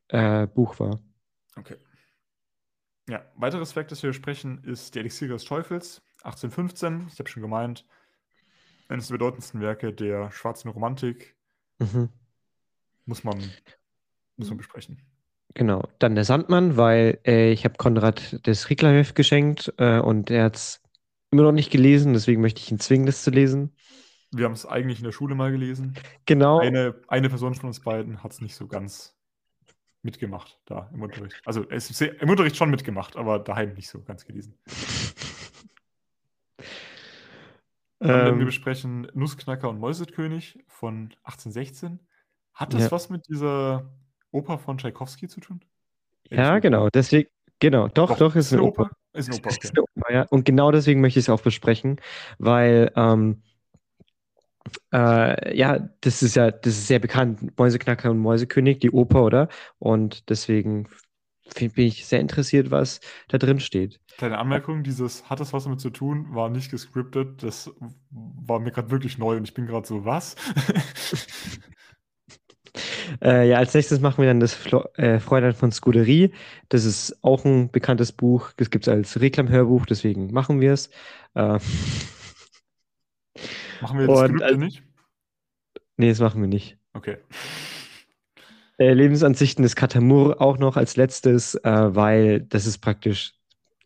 [0.08, 1.00] äh, war.
[1.56, 1.76] Okay.
[3.08, 7.06] Ja, weiteres Werk, das wir besprechen, ist Die Elixiere des Teufels, 1815.
[7.12, 7.86] Ich habe schon gemeint,
[8.88, 11.36] eines der bedeutendsten Werke der schwarzen Romantik.
[11.78, 12.08] Mhm.
[13.04, 13.38] Muss man,
[14.36, 15.00] muss man besprechen.
[15.56, 15.88] Genau.
[15.98, 20.56] Dann der Sandmann, weil äh, ich habe Konrad das Ricklerheft geschenkt äh, und er hat
[20.56, 20.82] es
[21.30, 23.74] immer noch nicht gelesen, deswegen möchte ich ihn zwingen, das zu lesen.
[24.32, 25.94] Wir haben es eigentlich in der Schule mal gelesen.
[26.26, 26.58] Genau.
[26.58, 29.16] Eine, eine Person von uns beiden hat es nicht so ganz
[30.02, 31.40] mitgemacht da im Unterricht.
[31.46, 34.58] Also es im Unterricht schon mitgemacht, aber daheim nicht so ganz gelesen.
[37.98, 41.98] Werden wir Ähm, besprechen Nussknacker und Mäusekönig von 1816.
[42.52, 42.90] Hat das Ja.
[42.90, 43.90] was mit dieser
[44.36, 45.60] Oper von Tschaikowski zu tun?
[46.30, 46.88] Ja, genau.
[46.88, 47.28] Deswegen,
[47.58, 47.88] genau.
[47.88, 48.90] Doch, doch, ist eine Oper.
[49.12, 49.58] Ist eine Oper, okay.
[49.62, 50.22] ist eine Oper, ja.
[50.30, 52.00] Und genau deswegen möchte ich es auch besprechen,
[52.38, 53.42] weil ähm,
[54.92, 59.48] äh, ja, das ist ja, das ist sehr bekannt, Mäuseknacker und Mäusekönig, die Oper, oder?
[59.78, 60.88] Und deswegen
[61.54, 64.00] bin ich sehr interessiert, was da drin steht.
[64.18, 67.42] Kleine Anmerkung, dieses hat das was damit zu tun, war nicht gescriptet.
[67.42, 67.70] Das
[68.10, 70.36] war mir gerade wirklich neu und ich bin gerade so, was?
[73.22, 76.32] Äh, ja, als nächstes machen wir dann das Flo äh, Fräulein von Scuderie.
[76.68, 78.52] Das ist auch ein bekanntes Buch.
[78.56, 80.90] Das gibt es als Reklamhörbuch, deswegen machen wir es.
[81.34, 81.58] Äh,
[83.80, 84.82] Machen wir das Und Skripte nicht?
[85.96, 86.78] nee, das machen wir nicht.
[86.94, 87.18] Okay.
[88.78, 93.34] Äh, Lebensansichten des Katamur auch noch als letztes, äh, weil das ist praktisch.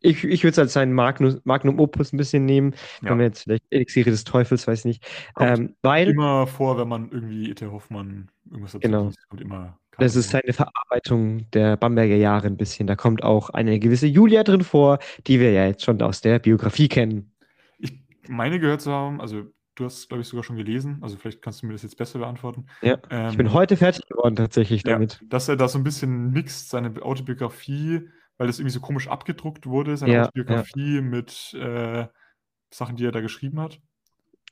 [0.02, 2.74] Ich, ich würde es als sein Magnum, Magnum Opus ein bisschen nehmen.
[3.02, 3.10] Ja.
[3.10, 5.04] Wenn wir jetzt vielleicht Elixiere des Teufels, weiß nicht.
[5.38, 7.66] Ähm, weil Immer vor, wenn man irgendwie E.T.
[7.66, 9.06] Hoffmann irgendwas dazu Genau.
[9.06, 12.86] liest, kommt immer das ist seine Verarbeitung der Bamberger Jahre ein bisschen.
[12.86, 16.38] Da kommt auch eine gewisse Julia drin vor, die wir ja jetzt schon aus der
[16.38, 17.32] Biografie kennen.
[17.78, 17.92] Ich
[18.28, 19.44] meine gehört zu haben, also
[19.74, 22.18] du hast, glaube ich, sogar schon gelesen, also vielleicht kannst du mir das jetzt besser
[22.18, 22.66] beantworten.
[22.82, 25.20] Ja, Ähm, ich bin heute fertig geworden tatsächlich ja, damit.
[25.28, 28.08] dass er da so ein bisschen mixt, seine Autobiografie,
[28.40, 32.08] weil das irgendwie so komisch abgedruckt wurde, seine Ja, Autobiografie mit äh,
[32.72, 33.80] Sachen, die er da geschrieben hat.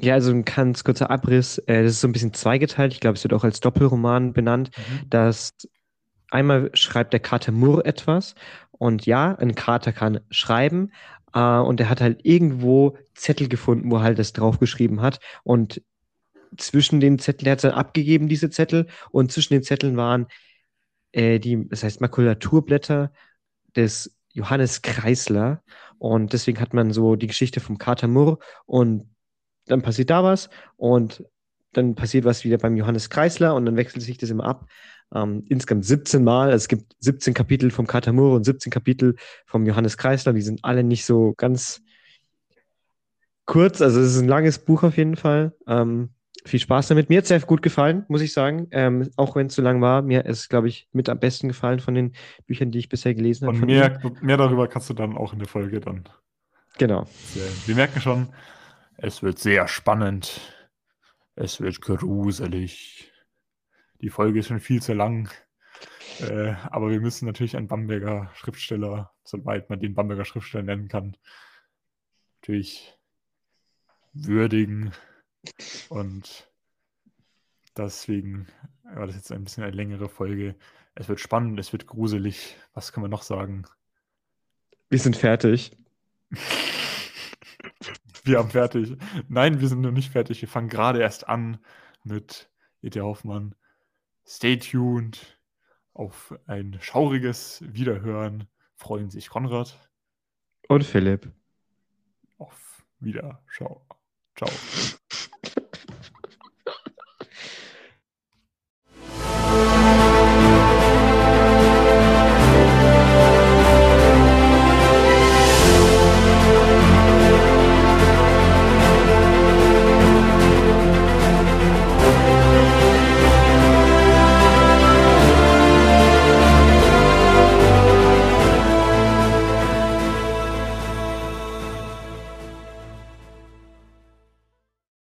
[0.01, 1.59] Ja, also ein ganz kurzer Abriss.
[1.59, 2.93] Äh, das ist so ein bisschen zweigeteilt.
[2.93, 4.71] Ich glaube, es wird auch als Doppelroman benannt.
[4.77, 5.11] Mhm.
[5.11, 5.55] dass
[6.31, 8.35] einmal schreibt der Kater Murr etwas
[8.73, 10.93] und ja, ein Kater kann schreiben
[11.35, 15.83] äh, und er hat halt irgendwo Zettel gefunden, wo er halt das draufgeschrieben hat und
[16.59, 20.27] zwischen den Zetteln, der hat es dann abgegeben, diese Zettel und zwischen den Zetteln waren
[21.13, 23.13] äh, die, das heißt Makulaturblätter
[23.77, 25.63] des Johannes Kreisler
[25.99, 29.09] und deswegen hat man so die Geschichte vom Kater Murr und
[29.67, 31.25] dann passiert da was und
[31.73, 34.67] dann passiert was wieder beim Johannes Kreisler und dann wechselt sich das immer ab.
[35.15, 36.51] Ähm, insgesamt 17 Mal.
[36.51, 39.17] Also es gibt 17 Kapitel vom Katamur und 17 Kapitel
[39.47, 40.33] vom Johannes Kreisler.
[40.33, 41.83] Die sind alle nicht so ganz
[43.47, 43.81] kurz.
[43.81, 45.55] Also es ist ein langes Buch auf jeden Fall.
[45.67, 46.11] Ähm,
[46.49, 47.09] viel Spaß damit.
[47.09, 48.69] Mir hat es sehr gut gefallen, muss ich sagen.
[48.71, 50.03] Ähm, auch wenn es so lang war.
[50.03, 52.13] Mir ist, glaube ich, mit am besten gefallen von den
[52.47, 53.59] Büchern, die ich bisher gelesen habe.
[53.59, 56.09] Und mehr, mehr darüber kannst du dann auch in der Folge dann
[56.79, 57.09] Genau.
[57.67, 58.33] Wir merken schon,
[58.97, 60.41] es wird sehr spannend.
[61.35, 63.13] Es wird gruselig.
[64.01, 65.29] Die Folge ist schon viel zu lang.
[66.21, 71.17] Äh, aber wir müssen natürlich einen Bamberger Schriftsteller, soweit man den Bamberger Schriftsteller nennen kann,
[72.41, 72.97] natürlich
[74.13, 74.93] würdigen.
[75.89, 76.49] Und
[77.77, 78.47] deswegen
[78.83, 80.55] war das jetzt ein bisschen eine längere Folge.
[80.95, 82.57] Es wird spannend, es wird gruselig.
[82.75, 83.65] Was kann man noch sagen?
[84.89, 85.77] Wir sind fertig.
[88.25, 88.95] Wir haben fertig.
[89.29, 90.43] Nein, wir sind noch nicht fertig.
[90.43, 91.59] Wir fangen gerade erst an
[92.05, 92.51] mit
[92.83, 93.01] E.T.
[93.01, 93.55] Hoffmann.
[94.27, 95.41] Stay tuned
[95.95, 98.47] auf ein schauriges Wiederhören.
[98.77, 99.79] Freuen sich Konrad.
[100.69, 101.33] Und Philipp.
[102.37, 103.87] Auf Wiederschau.
[104.37, 104.51] Ciao.